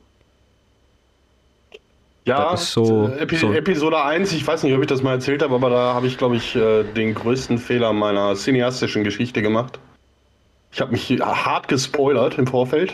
Ja, 2.26 2.56
so- 2.58 3.08
Epi 3.18 3.38
so- 3.38 3.54
Episode 3.54 4.04
1, 4.04 4.34
ich 4.34 4.46
weiß 4.46 4.64
nicht, 4.64 4.76
ob 4.76 4.82
ich 4.82 4.88
das 4.88 5.02
mal 5.02 5.14
erzählt 5.14 5.42
habe, 5.42 5.56
aber 5.56 5.70
da 5.70 5.94
habe 5.94 6.06
ich, 6.06 6.18
glaube 6.18 6.36
ich, 6.36 6.56
äh, 6.56 6.84
den 6.84 7.16
größten 7.16 7.58
Fehler 7.58 7.92
meiner 7.94 8.36
cineastischen 8.36 9.04
Geschichte 9.04 9.42
gemacht. 9.42 9.80
Ich 10.72 10.80
habe 10.82 10.92
mich 10.92 11.10
hart 11.22 11.68
gespoilert 11.70 12.38
im 12.38 12.46
Vorfeld, 12.46 12.94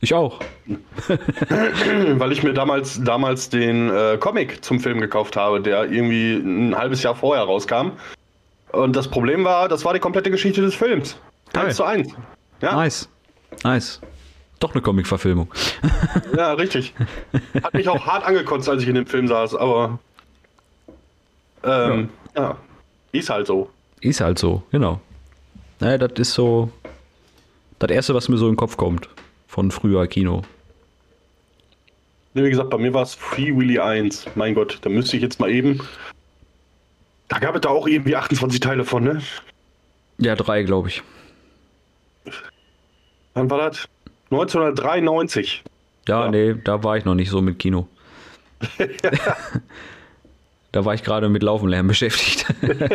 ich 0.00 0.14
auch. 0.14 0.40
weil 1.08 2.32
ich 2.32 2.42
mir 2.42 2.54
damals, 2.54 3.02
damals 3.02 3.50
den 3.50 3.90
äh, 3.90 4.16
Comic 4.18 4.64
zum 4.64 4.80
Film 4.80 5.00
gekauft 5.00 5.36
habe, 5.36 5.60
der 5.60 5.90
irgendwie 5.90 6.34
ein 6.34 6.74
halbes 6.74 7.02
Jahr 7.02 7.14
vorher 7.14 7.44
rauskam. 7.44 7.92
Und 8.72 8.96
das 8.96 9.08
Problem 9.08 9.44
war, 9.44 9.68
das 9.68 9.84
war 9.84 9.92
die 9.92 10.00
komplette 10.00 10.30
Geschichte 10.30 10.62
des 10.62 10.74
Films. 10.74 11.16
Geil. 11.52 11.66
Eins 11.66 11.76
zu 11.76 11.84
eins. 11.84 12.14
Ja, 12.62 12.76
Nice. 12.76 13.08
Nice. 13.62 14.00
Doch 14.58 14.72
eine 14.72 14.82
Comic-Verfilmung. 14.82 15.48
ja, 16.36 16.52
richtig. 16.52 16.94
Hat 17.62 17.74
mich 17.74 17.88
auch 17.88 18.06
hart 18.06 18.24
angekotzt, 18.24 18.68
als 18.68 18.82
ich 18.82 18.88
in 18.88 18.94
dem 18.94 19.06
Film 19.06 19.26
saß, 19.26 19.54
aber 19.54 19.98
ähm, 21.64 22.10
ja. 22.36 22.56
ist 23.12 23.30
halt 23.30 23.46
so. 23.46 23.70
Ist 24.00 24.20
halt 24.20 24.38
so, 24.38 24.62
genau. 24.70 25.00
Naja, 25.80 25.98
das 25.98 26.12
ist 26.18 26.34
so 26.34 26.70
das 27.78 27.90
Erste, 27.90 28.14
was 28.14 28.28
mir 28.28 28.36
so 28.36 28.46
in 28.46 28.52
den 28.52 28.56
Kopf 28.56 28.76
kommt 28.76 29.08
von 29.50 29.72
früher 29.72 30.06
Kino. 30.06 30.42
Wie 32.34 32.48
gesagt, 32.48 32.70
bei 32.70 32.78
mir 32.78 32.94
war 32.94 33.02
es 33.02 33.14
Free 33.14 33.52
Willy 33.56 33.80
1. 33.80 34.26
Mein 34.36 34.54
Gott, 34.54 34.78
da 34.82 34.88
müsste 34.88 35.16
ich 35.16 35.22
jetzt 35.22 35.40
mal 35.40 35.50
eben. 35.50 35.80
Da 37.26 37.40
gab 37.40 37.56
es 37.56 37.60
da 37.62 37.70
auch 37.70 37.88
irgendwie 37.88 38.14
28 38.14 38.60
Teile 38.60 38.84
von, 38.84 39.02
ne? 39.02 39.20
Ja, 40.18 40.36
drei, 40.36 40.62
glaube 40.62 40.88
ich. 40.88 41.02
Wann 43.34 43.50
war 43.50 43.58
das? 43.70 43.88
1993. 44.30 45.64
Ja, 46.06 46.24
Ja. 46.26 46.30
nee, 46.30 46.54
da 46.62 46.84
war 46.84 46.96
ich 46.96 47.04
noch 47.04 47.16
nicht 47.16 47.30
so 47.30 47.40
mit 47.42 47.58
Kino. 47.58 47.88
da 50.72 50.84
war 50.84 50.94
ich 50.94 51.02
gerade 51.02 51.28
mit 51.28 51.42
Laufenlernen 51.42 51.88
beschäftigt. 51.88 52.46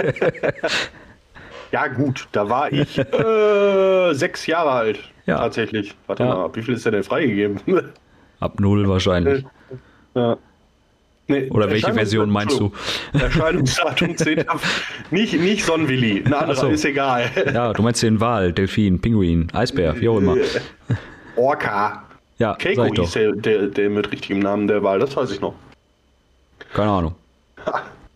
Ja, 1.75 1.87
gut, 1.87 2.29
da 2.31 2.47
war 2.49 2.71
ich 2.71 2.97
äh, 3.13 4.13
sechs 4.13 4.47
Jahre 4.47 4.71
alt. 4.71 4.99
Ja. 5.25 5.39
Tatsächlich. 5.39 5.93
Warte 6.07 6.23
Ja. 6.23 6.33
mal, 6.35 6.55
wie 6.55 6.61
viel 6.61 6.75
ist 6.75 6.85
der 6.85 6.93
denn 6.93 7.03
freigegeben? 7.03 7.59
Ab 8.39 8.61
null 8.61 8.87
wahrscheinlich. 8.87 9.43
ja. 10.15 10.37
Nee, 11.27 11.49
Oder 11.49 11.69
welche 11.69 11.91
Version 11.93 12.29
meinst 12.29 12.57
du? 12.57 12.71
Erscheinungsdatum 13.11 14.15
10. 14.17 14.45
nicht, 15.11 15.33
nicht 15.37 15.65
Sonnenwilli. 15.65 16.23
Eine 16.23 16.37
andere 16.37 16.55
so. 16.55 16.67
ist 16.69 16.85
egal. 16.85 17.29
Ja, 17.53 17.73
du 17.73 17.81
meinst 17.81 18.01
den 18.03 18.21
Wal, 18.21 18.53
Delfin, 18.53 19.01
Pinguin, 19.01 19.47
Eisbär, 19.51 19.99
wie 19.99 20.07
auch 20.07 20.17
immer. 20.19 20.37
Orca. 21.35 22.03
Ja, 22.37 22.53
Keiko 22.53 22.83
sag 22.83 22.93
ich 22.93 22.99
hieß 22.99 23.07
doch. 23.13 23.13
der, 23.19 23.31
der, 23.33 23.67
der 23.67 23.89
mit 23.89 24.09
richtigem 24.13 24.39
Namen 24.39 24.67
der 24.69 24.81
Wahl, 24.83 24.99
das 24.99 25.17
weiß 25.17 25.31
ich 25.31 25.41
noch. 25.41 25.55
Keine 26.73 26.91
Ahnung. 26.91 27.15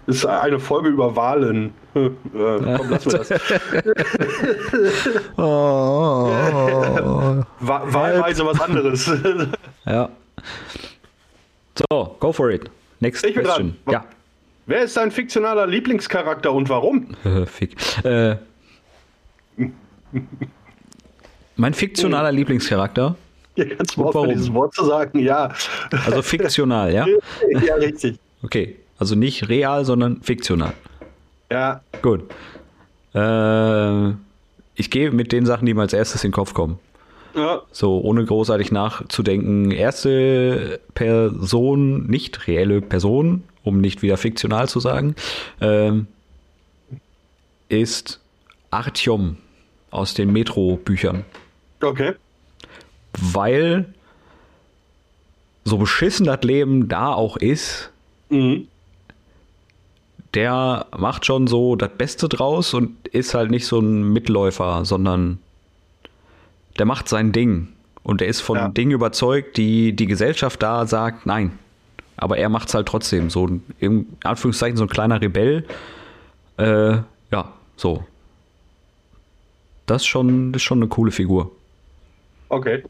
Das 0.05 0.15
ist 0.17 0.25
eine 0.25 0.59
Folge 0.59 0.89
über 0.89 1.15
Wahlen. 1.15 1.73
Äh, 1.95 2.09
komm, 2.33 2.89
lass 2.89 3.05
mir 3.05 3.11
das. 3.13 3.29
Oh, 5.37 6.29
Wa- 7.59 7.83
Wahlweise 7.93 8.45
was 8.45 8.59
anderes. 8.61 9.11
ja. 9.85 10.09
So, 11.91 12.15
go 12.19 12.31
for 12.33 12.49
it. 12.51 12.69
Next 12.99 13.25
Ich 13.25 13.33
question. 13.35 13.75
dran. 13.85 14.03
Wer 14.65 14.83
ist 14.83 14.95
dein 14.97 15.09
fiktionaler 15.11 15.65
Lieblingscharakter 15.65 16.51
und 16.53 16.69
warum? 16.69 17.15
Ja. 17.23 17.45
Fick. 17.47 17.75
Äh, 18.05 18.37
mein 21.55 21.73
fiktionaler 21.73 22.31
Lieblingscharakter, 22.31 23.15
kannst 23.55 23.97
du 23.97 24.03
Und 24.03 24.13
warum? 24.13 24.29
dieses 24.29 24.53
Wort 24.53 24.73
zu 24.73 24.85
sagen, 24.85 25.19
ja. 25.19 25.51
also 26.05 26.21
fiktional, 26.21 26.93
ja? 26.93 27.05
ja, 27.65 27.75
richtig. 27.75 28.17
Okay, 28.43 28.77
also 28.97 29.15
nicht 29.15 29.49
real, 29.49 29.83
sondern 29.85 30.21
fiktional. 30.21 30.73
Ja, 31.51 31.81
Gut. 32.01 32.23
Äh, 33.13 34.09
ich 34.75 34.91
gehe 34.91 35.11
mit 35.11 35.31
den 35.31 35.45
Sachen, 35.45 35.65
die 35.65 35.73
mir 35.73 35.81
als 35.81 35.93
erstes 35.93 36.23
in 36.23 36.29
den 36.29 36.35
Kopf 36.35 36.53
kommen. 36.53 36.79
ja. 37.35 37.61
So, 37.71 37.99
ohne 38.01 38.23
großartig 38.23 38.71
nachzudenken. 38.71 39.71
Erste 39.71 40.79
Person, 40.93 42.05
nicht 42.07 42.47
reelle 42.47 42.81
Person, 42.81 43.43
um 43.63 43.81
nicht 43.81 44.01
wieder 44.01 44.17
fiktional 44.17 44.69
zu 44.69 44.79
sagen, 44.79 45.15
ähm, 45.59 46.07
ist 47.67 48.19
Artyom 48.71 49.37
aus 49.91 50.13
den 50.13 50.31
Metro-Büchern. 50.31 51.25
okay. 51.81 52.13
Weil 53.19 53.91
so 55.65 55.77
beschissen 55.77 56.25
das 56.27 56.41
Leben 56.43 56.87
da 56.87 57.13
auch 57.13 57.37
ist, 57.37 57.89
Mhm. 58.29 58.67
Der 60.33 60.85
macht 60.97 61.25
schon 61.25 61.47
so 61.47 61.75
das 61.75 61.89
Beste 61.97 62.29
draus 62.29 62.73
und 62.73 63.07
ist 63.07 63.33
halt 63.33 63.51
nicht 63.51 63.65
so 63.65 63.79
ein 63.79 64.13
Mitläufer, 64.13 64.85
sondern 64.85 65.39
der 66.77 66.85
macht 66.85 67.09
sein 67.09 67.31
Ding. 67.31 67.69
Und 68.03 68.21
er 68.21 68.27
ist 68.27 68.41
von 68.41 68.57
Ja. 68.57 68.67
Dingen 68.69 68.91
überzeugt, 68.91 69.57
die 69.57 69.93
die 69.95 70.05
Gesellschaft 70.07 70.61
da 70.63 70.85
sagt, 70.85 71.25
nein. 71.25 71.57
Aber 72.17 72.37
er 72.37 72.49
macht 72.49 72.67
es 72.69 72.73
halt 72.73 72.87
trotzdem. 72.87 73.29
So 73.29 73.47
ein, 73.47 73.63
in 73.79 74.07
Anführungszeichen, 74.23 74.77
so 74.77 74.83
ein 74.83 74.89
kleiner 74.89 75.21
Rebell. 75.21 75.65
Äh, 76.57 76.97
ja, 77.31 77.53
so. 77.75 78.03
Das 79.85 80.01
ist 80.03 80.07
schon, 80.07 80.51
das 80.51 80.61
ist 80.61 80.65
schon 80.65 80.79
eine 80.79 80.87
coole 80.87 81.11
Figur. 81.11 81.51
Okay. 82.49 82.83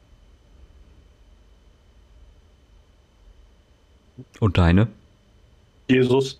Und 4.40 4.58
deine? 4.58 4.88
Jesus. 5.88 6.40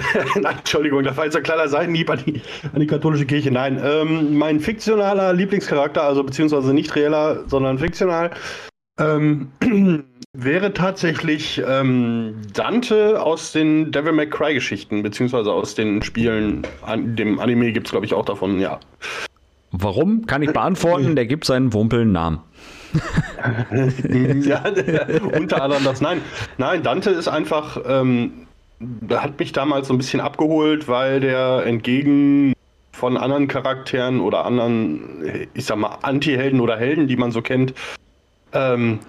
Nein, 0.40 0.56
Entschuldigung, 0.58 1.02
da 1.02 1.16
war 1.16 1.24
jetzt 1.24 1.36
ein 1.36 1.42
kleiner 1.42 1.68
Seitenhieb 1.68 2.10
an 2.10 2.20
die, 2.24 2.40
an 2.72 2.80
die 2.80 2.86
katholische 2.86 3.26
Kirche. 3.26 3.50
Nein, 3.50 3.80
ähm, 3.82 4.36
mein 4.36 4.60
fiktionaler 4.60 5.32
Lieblingscharakter, 5.32 6.02
also 6.02 6.22
beziehungsweise 6.22 6.72
nicht 6.74 6.94
reeller, 6.94 7.44
sondern 7.48 7.78
fiktional, 7.78 8.30
ähm, 8.98 9.48
wäre 10.36 10.72
tatsächlich 10.72 11.62
ähm, 11.66 12.36
Dante 12.54 13.22
aus 13.22 13.52
den 13.52 13.92
Devil 13.92 14.12
May 14.12 14.28
Cry 14.28 14.54
Geschichten, 14.54 15.02
beziehungsweise 15.02 15.52
aus 15.52 15.74
den 15.74 16.02
Spielen. 16.02 16.66
An, 16.82 17.16
dem 17.16 17.38
Anime 17.38 17.72
gibt 17.72 17.86
es, 17.86 17.90
glaube 17.90 18.06
ich, 18.06 18.14
auch 18.14 18.24
davon, 18.24 18.58
ja. 18.58 18.80
Warum? 19.72 20.26
Kann 20.26 20.42
ich 20.42 20.52
beantworten. 20.52 21.16
Der 21.16 21.26
gibt 21.26 21.46
seinen 21.46 21.72
Wumpel 21.72 22.02
einen 22.02 22.12
Namen. 22.12 22.40
ja, 24.42 24.62
unter 25.34 25.62
anderem 25.62 25.84
das. 25.84 26.00
Nein, 26.02 26.20
nein, 26.58 26.82
Dante 26.82 27.10
ist 27.10 27.28
einfach, 27.28 27.80
ähm, 27.86 28.46
hat 29.10 29.38
mich 29.38 29.52
damals 29.52 29.88
so 29.88 29.94
ein 29.94 29.98
bisschen 29.98 30.20
abgeholt, 30.20 30.88
weil 30.88 31.20
der 31.20 31.64
entgegen 31.66 32.54
von 32.92 33.16
anderen 33.16 33.48
Charakteren 33.48 34.20
oder 34.20 34.44
anderen, 34.44 35.48
ich 35.54 35.64
sag 35.64 35.78
mal, 35.78 35.98
Anti-Helden 36.02 36.60
oder 36.60 36.76
Helden, 36.76 37.08
die 37.08 37.16
man 37.16 37.32
so 37.32 37.42
kennt, 37.42 37.74
ähm, 38.52 39.00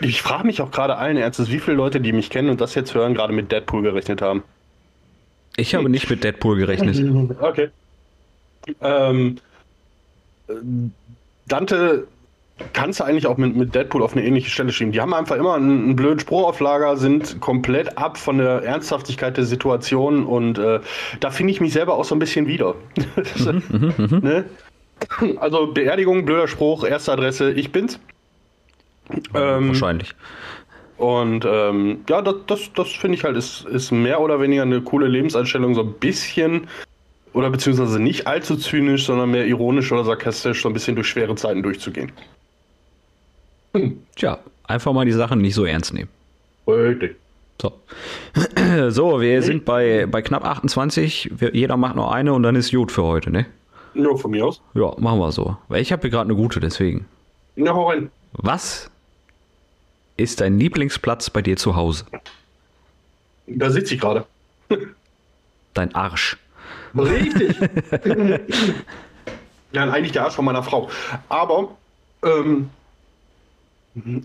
ich 0.00 0.20
frage 0.22 0.46
mich 0.46 0.60
auch 0.60 0.70
gerade 0.70 0.96
allen 0.96 1.16
Ernstes, 1.16 1.50
wie 1.50 1.58
viele 1.58 1.76
Leute, 1.76 2.00
die 2.00 2.12
mich 2.12 2.30
kennen 2.30 2.50
und 2.50 2.60
das 2.60 2.74
jetzt 2.74 2.94
hören, 2.94 3.14
gerade 3.14 3.32
mit 3.32 3.50
Deadpool 3.50 3.82
gerechnet 3.82 4.20
haben. 4.20 4.42
Ich 5.56 5.74
habe 5.74 5.88
nicht 5.88 6.10
mit 6.10 6.22
Deadpool 6.22 6.56
gerechnet. 6.56 6.96
Okay. 7.40 7.70
Ähm, 8.80 9.38
äh, 10.48 10.54
Dante 11.46 12.08
kannst 12.72 13.00
du 13.00 13.04
eigentlich 13.04 13.26
auch 13.26 13.36
mit, 13.36 13.54
mit 13.54 13.74
Deadpool 13.74 14.02
auf 14.02 14.12
eine 14.12 14.24
ähnliche 14.24 14.50
Stelle 14.50 14.72
schieben. 14.72 14.92
Die 14.92 15.00
haben 15.00 15.12
einfach 15.12 15.36
immer 15.36 15.54
einen, 15.54 15.84
einen 15.84 15.96
blöden 15.96 16.20
Spruch 16.20 16.46
auf 16.46 16.60
Lager, 16.60 16.96
sind 16.96 17.40
komplett 17.40 17.98
ab 17.98 18.16
von 18.16 18.38
der 18.38 18.62
Ernsthaftigkeit 18.62 19.36
der 19.36 19.44
Situation 19.44 20.24
und 20.24 20.58
äh, 20.58 20.80
da 21.20 21.30
finde 21.30 21.52
ich 21.52 21.60
mich 21.60 21.72
selber 21.72 21.94
auch 21.94 22.04
so 22.04 22.14
ein 22.14 22.18
bisschen 22.18 22.46
wieder. 22.46 22.74
ne? 24.22 24.44
Also 25.38 25.66
Beerdigung, 25.66 26.24
blöder 26.24 26.48
Spruch, 26.48 26.84
erste 26.84 27.12
Adresse, 27.12 27.52
ich 27.52 27.72
bin's. 27.72 28.00
Ähm, 29.34 29.68
Wahrscheinlich. 29.68 30.14
und 30.96 31.44
ähm, 31.46 32.00
ja, 32.08 32.22
das, 32.22 32.34
das, 32.46 32.72
das 32.74 32.88
finde 32.88 33.18
ich 33.18 33.24
halt, 33.24 33.36
ist, 33.36 33.66
ist 33.66 33.90
mehr 33.92 34.20
oder 34.20 34.40
weniger 34.40 34.62
eine 34.62 34.80
coole 34.80 35.06
Lebenseinstellung, 35.06 35.74
so 35.74 35.82
ein 35.82 35.92
bisschen, 35.92 36.68
oder 37.34 37.50
beziehungsweise 37.50 38.00
nicht 38.00 38.26
allzu 38.26 38.56
zynisch, 38.56 39.04
sondern 39.04 39.30
mehr 39.30 39.46
ironisch 39.46 39.92
oder 39.92 40.04
sarkastisch, 40.04 40.62
so 40.62 40.70
ein 40.70 40.72
bisschen 40.72 40.96
durch 40.96 41.08
schwere 41.08 41.34
Zeiten 41.34 41.62
durchzugehen. 41.62 42.10
Tja, 44.16 44.38
einfach 44.64 44.92
mal 44.92 45.04
die 45.04 45.12
Sachen 45.12 45.40
nicht 45.40 45.54
so 45.54 45.64
ernst 45.64 45.92
nehmen. 45.94 46.08
Richtig. 46.66 47.16
So. 47.60 47.72
So, 48.88 49.20
wir 49.20 49.42
sind 49.42 49.64
bei, 49.64 50.06
bei 50.06 50.22
knapp 50.22 50.44
28. 50.44 51.30
Wir, 51.38 51.54
jeder 51.54 51.76
macht 51.76 51.96
noch 51.96 52.10
eine 52.10 52.32
und 52.34 52.42
dann 52.42 52.56
ist 52.56 52.72
gut 52.72 52.92
für 52.92 53.04
heute, 53.04 53.30
ne? 53.30 53.46
Nur 53.94 54.18
von 54.18 54.30
mir 54.30 54.44
aus. 54.46 54.60
Ja, 54.74 54.92
machen 54.98 55.18
wir 55.18 55.32
so. 55.32 55.56
Weil 55.68 55.80
ich 55.80 55.92
habe 55.92 56.02
hier 56.02 56.10
gerade 56.10 56.28
eine 56.28 56.34
gute, 56.34 56.60
deswegen. 56.60 57.06
Na, 57.54 57.72
hau 57.72 57.88
rein. 57.88 58.10
Was 58.32 58.90
ist 60.16 60.40
dein 60.40 60.58
Lieblingsplatz 60.58 61.30
bei 61.30 61.42
dir 61.42 61.56
zu 61.56 61.76
Hause? 61.76 62.04
Da 63.46 63.70
sitze 63.70 63.94
ich 63.94 64.00
gerade. 64.00 64.26
Dein 65.72 65.94
Arsch. 65.94 66.36
Richtig. 66.94 67.56
ja, 69.72 69.90
eigentlich 69.90 70.12
der 70.12 70.24
Arsch 70.24 70.34
von 70.34 70.44
meiner 70.44 70.62
Frau. 70.62 70.90
Aber 71.28 71.76
ähm, 72.22 72.70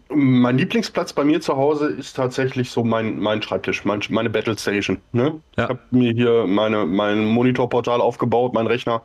mein 0.10 0.58
Lieblingsplatz 0.58 1.14
bei 1.14 1.24
mir 1.24 1.40
zu 1.40 1.56
Hause 1.56 1.88
ist 1.88 2.16
tatsächlich 2.16 2.72
so 2.72 2.84
mein, 2.84 3.20
mein 3.20 3.42
Schreibtisch, 3.42 3.86
mein, 3.86 4.02
meine 4.10 4.30
Battle 4.30 4.58
Station. 4.58 4.98
Ne? 5.14 5.40
Ja. 5.56 5.64
Ich 5.64 5.70
habe 5.70 5.80
mir 5.92 6.12
hier 6.12 6.46
meine, 6.46 6.86
mein 6.86 7.26
Monitorportal 7.26 8.02
aufgebaut, 8.02 8.54
mein 8.54 8.68
Rechner. 8.68 9.02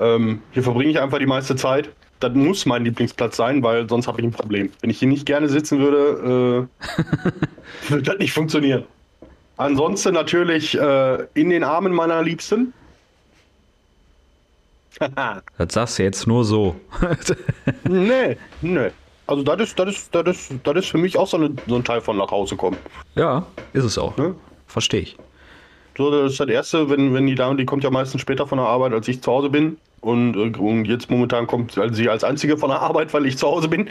Ähm, 0.00 0.40
hier 0.52 0.62
verbringe 0.62 0.90
ich 0.90 1.00
einfach 1.00 1.18
die 1.18 1.26
meiste 1.26 1.56
Zeit. 1.56 1.90
Das 2.20 2.32
muss 2.34 2.64
mein 2.64 2.84
Lieblingsplatz 2.84 3.36
sein, 3.36 3.62
weil 3.62 3.88
sonst 3.88 4.06
habe 4.06 4.20
ich 4.20 4.26
ein 4.26 4.32
Problem. 4.32 4.70
Wenn 4.80 4.88
ich 4.88 4.98
hier 4.98 5.08
nicht 5.08 5.26
gerne 5.26 5.48
sitzen 5.48 5.78
würde, 5.78 6.68
äh, 6.70 7.90
würde 7.90 8.02
das 8.02 8.18
nicht 8.18 8.32
funktionieren. 8.32 8.84
Ansonsten 9.58 10.14
natürlich 10.14 10.78
äh, 10.78 11.26
in 11.34 11.50
den 11.50 11.64
Armen 11.64 11.92
meiner 11.92 12.22
Liebsten. 12.22 12.72
Das 15.58 15.72
sagst 15.72 15.98
du 15.98 16.04
jetzt 16.04 16.28
nur 16.28 16.44
so. 16.44 16.76
nee, 17.88 18.36
nee. 18.60 18.90
Also 19.32 19.42
das 19.44 19.60
ist, 19.60 19.78
das 19.78 19.88
ist, 19.88 20.14
das 20.14 20.28
ist, 20.28 20.52
das 20.62 20.76
ist 20.76 20.88
für 20.88 20.98
mich 20.98 21.16
auch 21.16 21.26
so, 21.26 21.38
eine, 21.38 21.54
so 21.66 21.76
ein 21.76 21.84
Teil 21.84 22.02
von 22.02 22.18
nach 22.18 22.30
Hause 22.30 22.54
kommen. 22.56 22.76
ja, 23.14 23.46
ist 23.72 23.84
es 23.84 23.96
auch. 23.96 24.14
Ne? 24.18 24.34
Verstehe 24.66 25.00
ich. 25.00 25.16
So, 25.96 26.10
das 26.10 26.32
ist 26.32 26.40
das 26.40 26.48
Erste, 26.48 26.90
wenn, 26.90 27.14
wenn 27.14 27.26
die 27.26 27.34
Dame, 27.34 27.56
die 27.56 27.64
kommt 27.64 27.82
ja 27.82 27.90
meistens 27.90 28.20
später 28.20 28.46
von 28.46 28.58
der 28.58 28.66
Arbeit, 28.66 28.92
als 28.92 29.08
ich 29.08 29.22
zu 29.22 29.30
Hause 29.32 29.48
bin. 29.48 29.78
Und, 30.02 30.36
äh, 30.36 30.58
und 30.58 30.84
jetzt 30.84 31.10
momentan 31.10 31.46
kommt 31.46 31.78
sie 31.92 32.08
als 32.10 32.24
einzige 32.24 32.58
von 32.58 32.68
der 32.68 32.80
Arbeit, 32.80 33.14
weil 33.14 33.24
ich 33.24 33.38
zu 33.38 33.46
Hause 33.46 33.68
bin. 33.68 33.88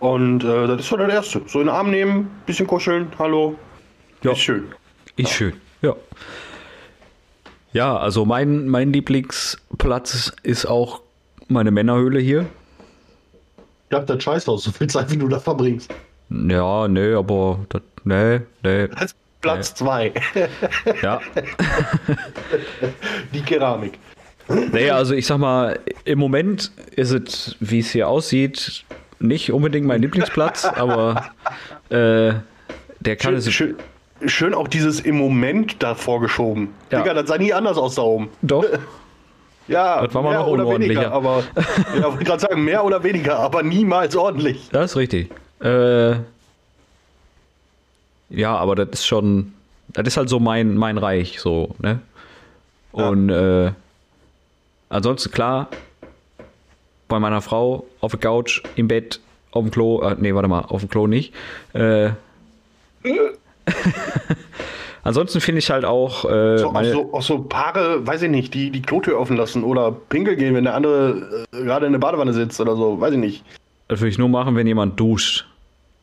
Und 0.00 0.42
äh, 0.42 0.66
das 0.66 0.80
ist 0.80 0.88
so 0.88 0.96
das 0.96 1.12
Erste. 1.12 1.42
So 1.46 1.60
in 1.60 1.66
den 1.66 1.74
Arm 1.74 1.90
nehmen, 1.90 2.30
bisschen 2.46 2.66
kuscheln, 2.66 3.08
hallo. 3.18 3.56
Ja. 4.22 4.32
Ist 4.32 4.40
schön. 4.40 4.64
Ist 5.16 5.32
schön. 5.32 5.52
Ja. 5.82 5.94
Ja, 7.72 7.96
also 7.98 8.24
mein, 8.24 8.68
mein 8.68 8.90
Lieblingsplatz 8.92 10.32
ist 10.42 10.64
auch 10.64 11.02
meine 11.48 11.70
Männerhöhle 11.70 12.20
hier. 12.20 12.46
Ich 13.88 13.96
hab 13.96 14.06
das 14.06 14.22
Scheiß 14.22 14.48
aus, 14.48 14.64
so 14.64 14.72
viel 14.72 14.88
Zeit, 14.88 15.10
wie 15.10 15.16
du 15.16 15.28
da 15.28 15.38
verbringst. 15.38 15.92
Ja, 16.30 16.88
nee, 16.88 17.12
aber 17.12 17.60
das, 17.68 17.82
nee, 18.04 18.40
nee. 18.62 18.88
Das 18.88 19.02
ist 19.04 19.16
Platz 19.40 19.74
zwei. 19.74 20.12
Ja. 21.02 21.20
die 23.32 23.42
Keramik. 23.42 23.98
Nee, 24.72 24.90
also 24.90 25.14
ich 25.14 25.26
sag 25.26 25.38
mal, 25.38 25.78
im 26.04 26.18
Moment 26.18 26.70
ist 26.94 27.10
es, 27.12 27.56
wie 27.60 27.80
es 27.80 27.90
hier 27.90 28.08
aussieht, 28.08 28.84
nicht 29.18 29.52
unbedingt 29.52 29.86
mein 29.86 30.02
Lieblingsplatz, 30.02 30.64
aber 30.76 31.30
äh, 31.90 32.34
der 33.00 33.16
kann 33.16 33.32
Schön, 33.32 33.34
es. 33.36 33.52
schön, 33.52 33.76
schön 34.26 34.54
auch 34.54 34.68
dieses 34.68 35.00
im 35.00 35.16
Moment 35.16 35.82
davor 35.82 36.20
geschoben. 36.20 36.74
Ja. 36.90 37.00
Digga, 37.02 37.14
das 37.14 37.28
sah 37.28 37.38
nie 37.38 37.52
anders 37.52 37.76
aus 37.76 37.94
da 37.96 38.02
oben. 38.02 38.28
Doch, 38.42 38.64
Ja, 39.68 40.04
Das 40.04 40.14
war 40.14 40.22
mal 40.22 40.30
mehr 40.30 40.38
noch 40.40 40.46
oder 40.46 40.68
weniger, 40.68 41.10
aber 41.12 41.42
ja, 41.96 42.04
wollte 42.04 42.24
gerade 42.24 42.40
sagen, 42.40 42.64
mehr 42.64 42.84
oder 42.84 43.02
weniger, 43.02 43.38
aber 43.38 43.62
niemals 43.62 44.14
ordentlich. 44.14 44.68
das 44.70 44.92
ist 44.92 44.96
richtig. 44.96 45.30
Äh, 45.60 46.16
ja, 48.30 48.56
aber 48.56 48.74
das 48.76 48.88
ist 49.00 49.06
schon, 49.06 49.54
Das 49.92 50.06
ist 50.06 50.16
halt 50.16 50.28
so 50.28 50.38
mein, 50.40 50.76
mein 50.76 50.98
Reich, 50.98 51.40
so, 51.40 51.74
ne? 51.78 52.00
Und 52.92 53.28
äh, 53.30 53.72
ansonsten 54.88 55.30
klar, 55.32 55.68
bei 57.08 57.18
meiner 57.18 57.40
Frau 57.42 57.84
auf 58.00 58.12
der 58.12 58.20
Couch, 58.20 58.62
im 58.76 58.88
Bett, 58.88 59.20
auf 59.52 59.64
dem 59.64 59.70
Klo, 59.70 60.00
äh, 60.02 60.16
nee, 60.18 60.34
warte 60.34 60.48
mal, 60.48 60.60
auf 60.62 60.80
dem 60.80 60.88
Klo 60.90 61.06
nicht. 61.06 61.32
Äh, 61.72 62.10
ansonsten 65.06 65.40
finde 65.40 65.60
ich 65.60 65.70
halt 65.70 65.84
auch. 65.84 66.24
Äh, 66.24 66.58
So, 66.58 66.68
auch, 66.68 66.84
so, 66.84 67.14
auch 67.14 67.22
so 67.22 67.38
Paare, 67.42 68.06
weiß 68.06 68.22
ich 68.22 68.30
nicht, 68.30 68.52
die 68.54 68.70
die 68.70 68.82
Klotür 68.82 69.18
offen 69.18 69.36
lassen 69.36 69.64
oder 69.64 69.92
pinkel 69.92 70.36
gehen, 70.36 70.54
wenn 70.54 70.64
der 70.64 70.74
andere 70.74 71.46
äh, 71.52 71.62
gerade 71.64 71.86
in 71.86 71.92
der 71.92 71.98
Badewanne 71.98 72.32
sitzt 72.32 72.60
oder 72.60 72.76
so, 72.76 73.00
weiß 73.00 73.12
ich 73.14 73.18
nicht. 73.18 73.44
das 73.88 74.00
würde 74.00 74.10
ich 74.10 74.18
nur 74.18 74.28
machen, 74.28 74.56
wenn 74.56 74.66
jemand 74.66 74.98
duscht. 75.00 75.46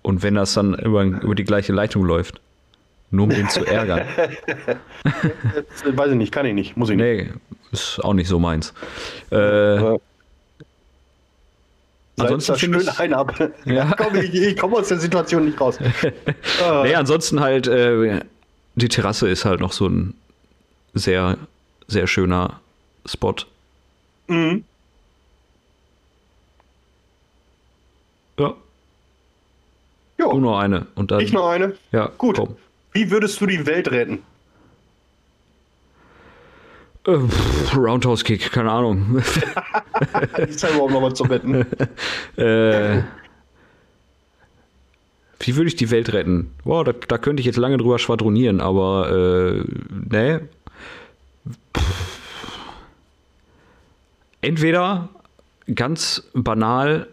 Und 0.02 0.22
wenn 0.22 0.36
das 0.36 0.54
dann 0.54 0.74
über, 0.74 1.04
über 1.04 1.34
die 1.36 1.46
gleiche 1.46 1.72
Leitung 1.72 2.04
läuft. 2.04 2.42
Nur 3.12 3.26
um 3.26 3.32
ihn 3.32 3.48
zu 3.48 3.64
ärgern. 3.66 4.02
Das, 5.04 5.84
äh, 5.86 5.96
weiß 5.98 6.10
ich 6.12 6.18
nicht, 6.18 6.32
kann 6.34 6.46
ich 6.46 6.54
nicht, 6.54 6.76
muss 6.76 6.90
ich 6.90 6.98
nicht. 6.98 7.06
Nee, 7.06 7.30
ist 7.72 8.04
auch 8.04 8.14
nicht 8.14 8.28
so 8.28 8.38
meins. 8.40 8.74
Äh, 9.32 9.76
Ja. 9.82 9.96
Ansonsten 12.18 12.56
finde 12.56 12.80
ich- 12.82 13.00
ein 13.00 13.14
ab. 13.14 13.34
Ja. 13.66 13.92
Komm, 13.98 14.16
ich, 14.16 14.34
ich 14.34 14.58
komme 14.58 14.78
aus 14.78 14.88
der 14.90 15.00
Situation 15.00 15.46
nicht 15.46 15.60
raus. 15.60 15.80
Ah, 16.64 16.82
Nee, 16.86 16.94
ansonsten 16.96 17.40
halt, 17.40 17.68
äh, 17.68 18.20
die 18.76 18.88
Terrasse 18.90 19.30
ist 19.30 19.46
halt 19.46 19.60
noch 19.60 19.72
so 19.72 19.88
ein 19.88 20.14
sehr, 20.94 21.38
sehr 21.88 22.08
schöner 22.08 22.60
Spot. 23.06 23.36
mhm. 24.28 24.64
Ja, 28.40 28.54
Jo, 30.20 30.32
du 30.32 30.40
noch 30.40 30.58
eine. 30.60 30.88
Und 30.96 31.12
dann, 31.12 31.20
ich 31.20 31.34
noch 31.34 31.48
eine. 31.48 31.74
Ja, 31.92 32.10
Gut. 32.18 32.38
komm. 32.38 32.56
Wie 32.94 33.10
würdest 33.12 33.40
du 33.42 33.46
die 33.48 33.66
Welt 33.66 33.92
retten? 33.92 34.20
Äh, 37.06 37.18
pff, 37.18 37.76
Roundhouse 37.76 38.24
Kick, 38.24 38.52
keine 38.52 38.72
Ahnung. 38.72 39.18
Ist 40.38 40.64
da 40.64 40.70
überhaupt 40.70 40.94
noch 40.94 41.02
was 41.02 41.16
zu 41.16 41.24
retten? 41.24 41.56
äh, 42.38 43.02
wie 45.46 45.56
würde 45.56 45.68
ich 45.68 45.76
die 45.76 45.92
Welt 45.92 46.14
retten? 46.14 46.52
Boah, 46.64 46.84
da, 46.86 46.94
da 46.94 47.18
könnte 47.18 47.42
ich 47.42 47.46
jetzt 47.46 47.58
lange 47.58 47.78
drüber 47.78 48.00
schwadronieren, 48.00 48.62
aber 48.62 49.10
äh, 49.12 49.64
nee. 50.10 50.40
Pff. 51.78 52.20
Entweder 54.42 55.10
ganz 55.74 56.24
banal 56.34 57.08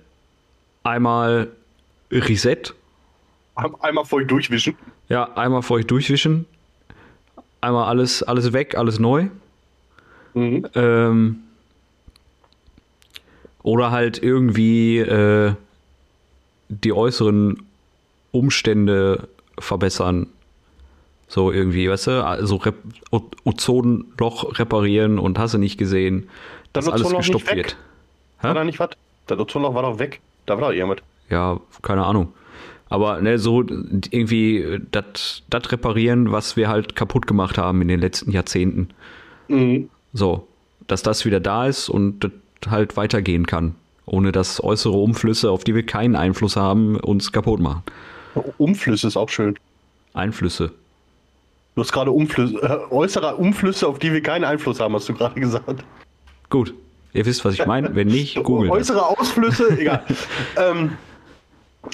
einmal 0.83 1.49
Reset, 2.11 2.75
Einmal 3.83 4.05
voll 4.07 4.25
durchwischen. 4.25 4.75
ja, 5.09 5.33
einmal 5.35 5.63
vor 5.63 5.77
euch 5.77 5.87
durchwischen, 5.87 6.47
einmal 7.61 7.89
alles, 7.89 8.23
alles 8.23 8.53
weg, 8.53 8.75
alles 8.77 8.99
neu. 8.99 9.29
Mhm. 10.35 10.67
Ähm, 10.75 11.41
oder 13.63 13.91
halt 13.91 14.23
irgendwie 14.23 14.99
äh, 14.99 15.53
die 16.69 16.93
äußeren 16.93 17.63
Umstände 18.33 19.29
verbessern. 19.59 20.29
So 21.29 21.53
irgendwie, 21.53 21.89
weißt 21.89 22.09
du, 22.09 22.25
also 22.25 22.57
Rep 22.57 22.77
Ozonloch 23.45 24.59
reparieren 24.59 25.19
und 25.19 25.39
hast 25.39 25.55
du 25.55 25.59
nicht 25.59 25.79
gesehen, 25.79 26.29
Das 26.73 26.87
dass 26.87 26.95
alles 26.95 27.07
Ozonloch 27.07 27.21
nicht 27.21 27.33
gestoppt 27.33 27.57
wird. 27.57 27.77
War 28.41 28.51
Hä? 28.51 28.55
da 28.55 28.65
nicht 28.65 28.81
was? 28.81 28.91
Das 29.27 29.39
Ozonloch 29.39 29.75
war 29.75 29.83
doch 29.83 29.99
weg. 29.99 30.21
Da 30.47 30.61
war 30.61 30.69
doch 30.69 30.77
irgendwas. 30.77 31.05
Ja, 31.29 31.61
keine 31.83 32.05
Ahnung. 32.05 32.33
Aber 32.89 33.21
ne, 33.21 33.39
so 33.39 33.63
irgendwie 33.63 34.81
das 34.91 35.43
reparieren, 35.53 36.33
was 36.33 36.57
wir 36.57 36.69
halt 36.69 36.97
kaputt 36.97 37.29
gemacht 37.29 37.57
haben 37.57 37.81
in 37.83 37.89
den 37.89 38.01
letzten 38.01 38.33
Jahrzehnten. 38.33 38.89
Mhm. 39.47 39.89
So, 40.13 40.49
dass 40.89 41.03
das 41.03 41.25
wieder 41.25 41.39
da 41.39 41.67
ist 41.67 41.89
und 41.89 42.25
das 42.25 42.33
halt 42.69 42.97
weitergehen 42.97 43.47
kann, 43.47 43.77
ohne 44.07 44.33
dass 44.33 44.63
äußere 44.63 44.97
Umflüsse, 44.97 45.51
auf 45.53 45.63
die 45.63 45.77
wir 45.77 45.87
keinen 45.87 46.17
Einfluss 46.17 46.57
haben, 46.57 46.97
uns 46.97 47.31
kaputt 47.31 47.61
machen. 47.61 47.85
Umflüsse 48.59 49.07
ist 49.07 49.17
auch 49.17 49.29
schön. 49.29 49.57
Einflüsse. 50.15 50.73
Du 51.75 51.83
hast 51.83 51.93
gerade 51.93 52.11
Umflüsse, 52.11 52.57
äh, 52.57 52.93
äußere 52.93 53.37
Umflüsse, 53.37 53.87
auf 53.87 53.99
die 53.99 54.13
wir 54.13 54.23
keinen 54.23 54.45
Einfluss 54.45 54.81
haben, 54.81 54.95
hast 54.95 55.09
du 55.09 55.15
gerade 55.15 55.39
gesagt. 55.39 55.85
Gut, 56.49 56.75
ihr 57.13 57.25
wisst, 57.25 57.45
was 57.45 57.55
ich 57.55 57.65
meine. 57.67 57.95
Wenn 57.95 58.09
nicht, 58.09 58.35
googeln. 58.43 58.71
Äußere 58.71 59.07
Ausflüsse, 59.07 59.79
egal. 59.79 60.05
ähm, 60.57 60.93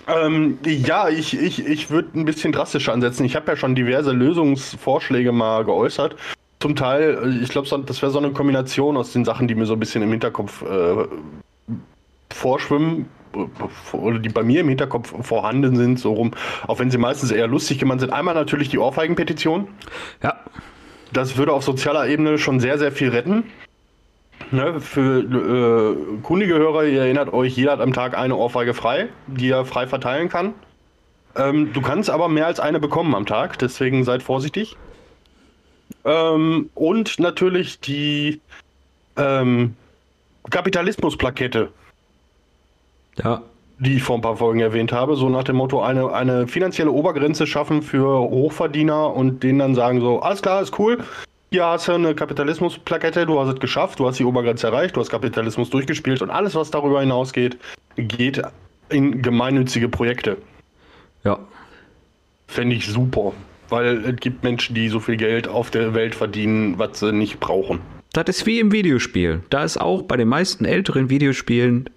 ähm, 0.09 0.59
ja, 0.65 1.09
ich, 1.09 1.39
ich, 1.39 1.65
ich 1.65 1.91
würde 1.91 2.19
ein 2.19 2.25
bisschen 2.25 2.53
drastischer 2.53 2.93
ansetzen. 2.93 3.25
Ich 3.25 3.37
habe 3.37 3.53
ja 3.53 3.57
schon 3.57 3.75
diverse 3.75 4.13
Lösungsvorschläge 4.13 5.31
mal 5.31 5.65
geäußert. 5.65 6.17
Zum 6.61 6.75
Teil, 6.75 7.19
äh, 7.23 7.43
ich 7.45 7.51
glaube, 7.51 7.69
das 7.85 8.03
wäre 8.03 8.11
so 8.11 8.19
eine 8.19 8.31
Kombination 8.31 8.97
aus 8.97 9.13
den 9.13 9.25
Sachen, 9.25 9.47
die 9.47 9.55
mir 9.55 9.67
so 9.67 9.75
ein 9.75 9.81
bisschen 9.81 10.03
im 10.03 10.11
Hinterkopf 10.11 10.63
äh, 10.63 11.07
vorschwimmen 12.33 13.09
oder 13.93 14.19
die 14.19 14.29
bei 14.29 14.43
mir 14.43 14.61
im 14.61 14.69
Hinterkopf 14.69 15.13
vorhanden 15.27 15.77
sind, 15.77 15.99
so 15.99 16.13
rum, 16.13 16.33
auch 16.67 16.79
wenn 16.79 16.91
sie 16.91 16.99
meistens 16.99 17.31
eher 17.31 17.47
lustig 17.47 17.79
gemeint 17.79 18.01
sind. 18.01 18.13
Einmal 18.13 18.35
natürlich 18.35 18.69
die 18.69 18.79
Ohrfeigenpetition. 18.79 19.69
Ja, 20.23 20.41
Das 21.13 21.37
würde 21.37 21.53
auf 21.53 21.65
sozialer 21.65 22.09
Ebene 22.09 22.39
schon 22.39 22.61
sehr, 22.61 22.79
sehr 22.79 22.93
viel 22.93 23.09
retten. 23.11 23.45
Ne, 24.51 24.81
für 24.81 25.23
äh, 25.23 26.23
kundige 26.23 26.55
Hörer, 26.55 26.85
ihr 26.85 27.03
erinnert 27.03 27.33
euch, 27.33 27.57
jeder 27.57 27.73
hat 27.73 27.81
am 27.81 27.93
Tag 27.93 28.17
eine 28.17 28.37
Ohrfeige 28.37 28.75
frei, 28.75 29.09
die 29.27 29.51
er 29.51 29.65
frei 29.65 29.87
verteilen 29.87 30.29
kann. 30.29 30.55
Ähm, 31.35 31.73
du 31.73 31.81
kannst 31.81 32.11
aber 32.11 32.29
mehr 32.29 32.47
als 32.47 32.61
eine 32.61 32.79
bekommen 32.79 33.15
am 33.15 33.27
Tag, 33.27 33.59
deswegen 33.59 34.05
seid 34.05 34.23
vorsichtig. 34.23 34.77
Ähm, 36.05 36.71
und 36.75 37.19
natürlich 37.19 37.81
die 37.81 38.41
ähm, 39.17 39.75
Kapitalismusplakette, 40.51 41.73
ja, 43.23 43.43
die 43.79 43.97
ich 43.97 44.03
vor 44.03 44.17
ein 44.17 44.23
paar 44.23 44.37
Folgen 44.37 44.61
erwähnt 44.61 44.93
habe, 44.93 45.17
so 45.17 45.29
nach 45.29 45.45
dem 45.45 45.57
Motto, 45.57 45.83
eine, 45.83 46.13
eine 46.13 46.49
finanzielle 46.49 46.91
Obergrenze 46.91 47.47
schaffen 47.47 47.83
für 47.83 48.21
Hochverdiener 48.21 49.15
und 49.15 49.43
denen 49.43 49.59
dann 49.59 49.75
sagen 49.75 50.01
so, 50.01 50.21
alles 50.21 50.41
klar, 50.43 50.63
ist 50.63 50.79
cool, 50.79 50.99
hier 51.51 51.67
hast 51.67 51.89
du 51.89 51.93
eine 51.93 52.15
Kapitalismusplakette, 52.15 53.27
du 53.27 53.39
hast 53.39 53.55
es 53.55 53.61
geschafft, 53.61 53.99
du 53.99 54.07
hast 54.07 54.19
die 54.19 54.25
Obergrenze 54.25 54.67
erreicht, 54.67 54.97
du 54.97 55.01
hast 55.01 55.11
Kapitalismus 55.11 55.71
durchgespielt 55.71 56.23
und 56.23 56.31
alles, 56.31 56.55
was 56.55 56.71
darüber 56.71 57.01
hinausgeht, 57.01 57.59
geht 57.97 58.43
in 58.89 59.23
gemeinnützige 59.23 59.89
Projekte. 59.89 60.39
ja. 61.25 61.39
Fände 62.49 62.77
ich 62.77 62.87
super, 62.87 63.33
weil 63.69 64.05
es 64.05 64.17
gibt 64.21 64.45
Menschen, 64.45 64.77
die 64.77 64.89
so 64.89 65.01
viel 65.01 65.17
Geld 65.17 65.49
auf 65.49 65.71
der 65.71 65.95
Welt 65.95 66.15
verdienen, 66.15 66.79
was 66.79 67.01
sie 67.01 67.13
nicht 67.13 67.41
brauchen. 67.41 67.81
Das 68.13 68.27
ist 68.29 68.47
wie 68.47 68.61
im 68.61 68.71
Videospiel. 68.71 69.43
Da 69.51 69.65
ist 69.65 69.81
auch 69.81 70.03
bei 70.03 70.17
den 70.17 70.29
meisten 70.29 70.65
älteren 70.65 71.11
Videospielen, 71.11 71.91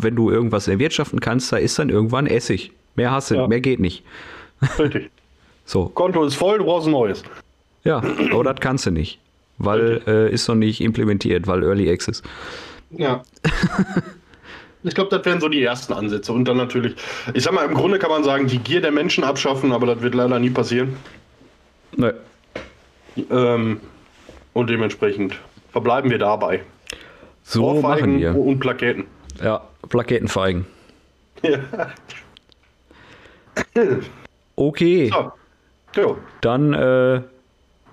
wenn 0.00 0.16
du 0.16 0.30
irgendwas 0.30 0.68
erwirtschaften 0.68 1.20
kannst, 1.20 1.52
da 1.52 1.56
ist 1.56 1.78
dann 1.78 1.88
irgendwann 1.90 2.26
Essig. 2.26 2.72
Mehr 2.96 3.10
hast 3.10 3.30
du, 3.30 3.34
Ja. 3.36 3.46
mehr 3.48 3.60
geht 3.60 3.80
nicht. 3.80 4.02
Richtig. 4.78 5.10
So, 5.66 5.86
Konto 5.86 6.22
ist 6.24 6.34
voll, 6.34 6.58
du 6.58 6.64
brauchst 6.66 6.86
ein 6.88 6.90
neues. 6.92 7.22
ja, 7.84 8.02
aber 8.32 8.44
das 8.44 8.56
kannst 8.60 8.84
du 8.84 8.90
nicht. 8.90 9.18
Weil 9.56 10.02
äh, 10.06 10.30
ist 10.30 10.46
noch 10.46 10.56
nicht 10.56 10.82
implementiert, 10.82 11.46
weil 11.46 11.62
Early 11.62 11.90
Access. 11.90 12.22
Ja. 12.90 13.22
ich 14.82 14.94
glaube, 14.94 15.08
das 15.16 15.24
wären 15.24 15.40
so 15.40 15.48
die 15.48 15.62
ersten 15.62 15.94
Ansätze. 15.94 16.34
Und 16.34 16.44
dann 16.46 16.58
natürlich, 16.58 16.94
ich 17.32 17.42
sag 17.44 17.54
mal, 17.54 17.64
im 17.64 17.72
Grunde 17.72 17.98
kann 17.98 18.10
man 18.10 18.24
sagen, 18.24 18.46
die 18.46 18.58
Gier 18.58 18.82
der 18.82 18.90
Menschen 18.92 19.24
abschaffen, 19.24 19.72
aber 19.72 19.86
das 19.86 20.02
wird 20.02 20.14
leider 20.14 20.38
nie 20.38 20.50
passieren. 20.50 20.96
Nö. 21.96 22.12
Ähm, 23.30 23.80
und 24.52 24.68
dementsprechend 24.68 25.34
verbleiben 25.72 26.10
wir 26.10 26.18
dabei. 26.18 26.60
So 27.42 27.64
Ohrfeigen 27.64 28.18
machen 28.18 28.20
wir. 28.20 28.36
Und 28.36 28.58
Plaketen. 28.60 29.04
Ja, 29.42 29.62
Plaketenfeigen. 29.88 30.66
Ja. 31.42 31.58
Okay, 34.56 35.10
So. 35.12 35.32
Jo. 36.00 36.16
dann 36.40 36.72
äh, 36.74 37.20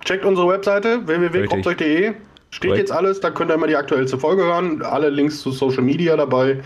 Checkt 0.04 0.24
unsere 0.24 0.48
Webseite 0.48 1.06
www.kropzeug.de. 1.06 2.12
Steht 2.50 2.68
Korrekt. 2.68 2.78
jetzt 2.78 2.92
alles, 2.92 3.20
da 3.20 3.30
könnt 3.30 3.50
ihr 3.50 3.54
immer 3.54 3.66
die 3.66 3.76
aktuellste 3.76 4.18
Folge 4.18 4.42
hören. 4.44 4.82
Alle 4.82 5.08
Links 5.10 5.40
zu 5.40 5.50
Social 5.50 5.82
Media 5.82 6.16
dabei. 6.16 6.62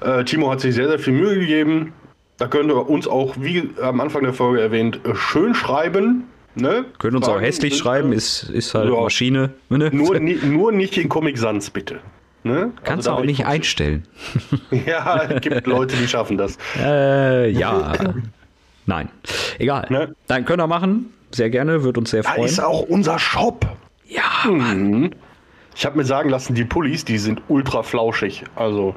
Äh, 0.00 0.24
Timo 0.24 0.50
hat 0.50 0.60
sich 0.60 0.74
sehr, 0.74 0.88
sehr 0.88 0.98
viel 0.98 1.14
Mühe 1.14 1.38
gegeben. 1.38 1.92
Da 2.36 2.46
könnt 2.46 2.70
ihr 2.70 2.88
uns 2.88 3.06
auch, 3.08 3.34
wie 3.38 3.70
am 3.80 4.00
Anfang 4.00 4.22
der 4.22 4.32
Folge 4.34 4.60
erwähnt, 4.60 5.00
äh, 5.04 5.14
schön 5.14 5.54
schreiben. 5.54 6.24
Ne? 6.56 6.84
können 6.98 7.16
uns 7.16 7.26
auch 7.26 7.32
Fragen 7.32 7.44
hässlich 7.46 7.72
sind, 7.74 7.82
schreiben, 7.82 8.12
ist, 8.12 8.44
ist 8.50 8.74
halt 8.74 8.88
Ja. 8.88 9.00
Maschine. 9.00 9.50
Ne? 9.68 9.90
Nur, 9.92 10.20
nur 10.20 10.70
nicht 10.72 10.96
in 10.98 11.08
Comic 11.08 11.38
Sans, 11.38 11.70
bitte. 11.70 11.98
Ne? 12.44 12.72
Kannst 12.84 13.08
Also 13.08 13.10
du 13.10 13.16
da 13.16 13.20
auch 13.22 13.24
nicht 13.26 13.46
einstellen. 13.46 14.06
Ja, 14.86 15.22
es 15.24 15.40
gibt 15.40 15.66
Leute, 15.66 15.96
die 15.96 16.06
schaffen 16.06 16.36
das. 16.38 16.58
Äh, 16.78 17.50
ja. 17.50 17.92
Nein. 18.86 19.08
Egal. 19.58 19.86
Ne? 19.88 20.14
Dann 20.26 20.44
könnt 20.44 20.60
ihr 20.60 20.66
machen. 20.66 21.12
Sehr 21.30 21.48
gerne, 21.50 21.82
wird 21.84 21.96
uns 21.98 22.10
sehr 22.10 22.22
Da 22.22 22.30
freuen. 22.32 22.44
ist 22.44 22.60
auch 22.62 22.82
unser 22.82 23.18
Shop. 23.18 23.66
Ja, 24.06 24.22
Mhm. 24.50 25.10
Ich 25.76 25.84
habe 25.84 25.96
mir 25.96 26.04
sagen 26.04 26.28
lassen, 26.30 26.54
die 26.54 26.64
Pullis, 26.64 27.04
die 27.04 27.18
sind 27.18 27.40
ultra 27.48 27.82
flauschig. 27.82 28.44
Also, 28.54 28.94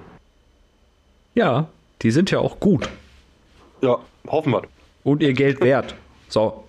ja, 1.33 1.67
die 2.03 2.11
sind 2.11 2.29
ja 2.29 2.39
auch 2.39 2.59
gut. 2.59 2.87
ja, 3.81 3.97
hoffen 4.27 4.51
wir. 4.53 4.61
Und 5.03 5.23
ihr 5.23 5.33
Geld 5.33 5.61
wert. 5.61 5.95
So, 6.29 6.65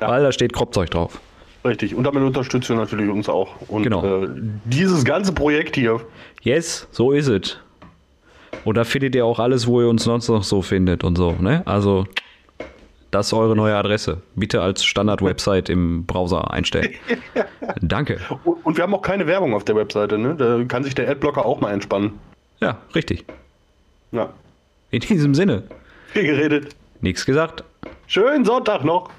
Ja. 0.00 0.08
Weil 0.08 0.22
da 0.24 0.32
steht 0.32 0.52
Kropfzeug 0.54 0.90
drauf. 0.90 1.20
Richtig, 1.64 1.94
und 1.94 2.04
damit 2.04 2.22
unterstützt 2.22 2.68
ihr 2.68 2.76
natürlich 2.76 3.08
uns 3.08 3.28
auch. 3.28 3.54
Und 3.68 3.84
genau. 3.84 4.24
Äh, 4.24 4.28
dieses 4.64 5.04
ganze 5.04 5.32
Projekt 5.32 5.76
hier. 5.76 6.00
Yes, 6.42 6.86
so 6.90 7.12
ist 7.12 7.28
es. 7.28 7.58
Und 8.64 8.76
da 8.76 8.84
findet 8.84 9.14
ihr 9.14 9.24
auch 9.24 9.38
alles, 9.38 9.66
wo 9.66 9.80
ihr 9.80 9.88
uns 9.88 10.04
sonst 10.04 10.28
noch 10.28 10.44
so 10.44 10.60
findet 10.60 11.04
und 11.04 11.16
so. 11.16 11.32
Ne? 11.32 11.62
Also, 11.64 12.06
das 13.10 13.28
ist 13.28 13.32
eure 13.32 13.56
neue 13.56 13.74
Adresse. 13.74 14.20
Bitte 14.34 14.60
als 14.60 14.84
Standard-Website 14.84 15.70
im 15.70 16.04
Browser 16.04 16.50
einstellen. 16.50 16.90
Danke. 17.80 18.18
Und 18.64 18.76
wir 18.76 18.82
haben 18.82 18.94
auch 18.94 19.02
keine 19.02 19.26
Werbung 19.26 19.54
auf 19.54 19.64
der 19.64 19.76
Webseite. 19.76 20.18
Ne? 20.18 20.34
Da 20.36 20.62
kann 20.64 20.84
sich 20.84 20.94
der 20.94 21.08
Adblocker 21.08 21.46
auch 21.46 21.60
mal 21.60 21.72
entspannen. 21.72 22.18
Ja, 22.60 22.78
richtig. 22.94 23.24
Ja. 24.12 24.30
In 24.90 25.00
diesem 25.00 25.34
Sinne. 25.34 25.64
Viel 26.08 26.24
geredet. 26.24 26.76
Nichts 27.00 27.24
gesagt. 27.24 27.64
Schönen 28.06 28.44
Sonntag 28.44 28.84
noch. 28.84 29.10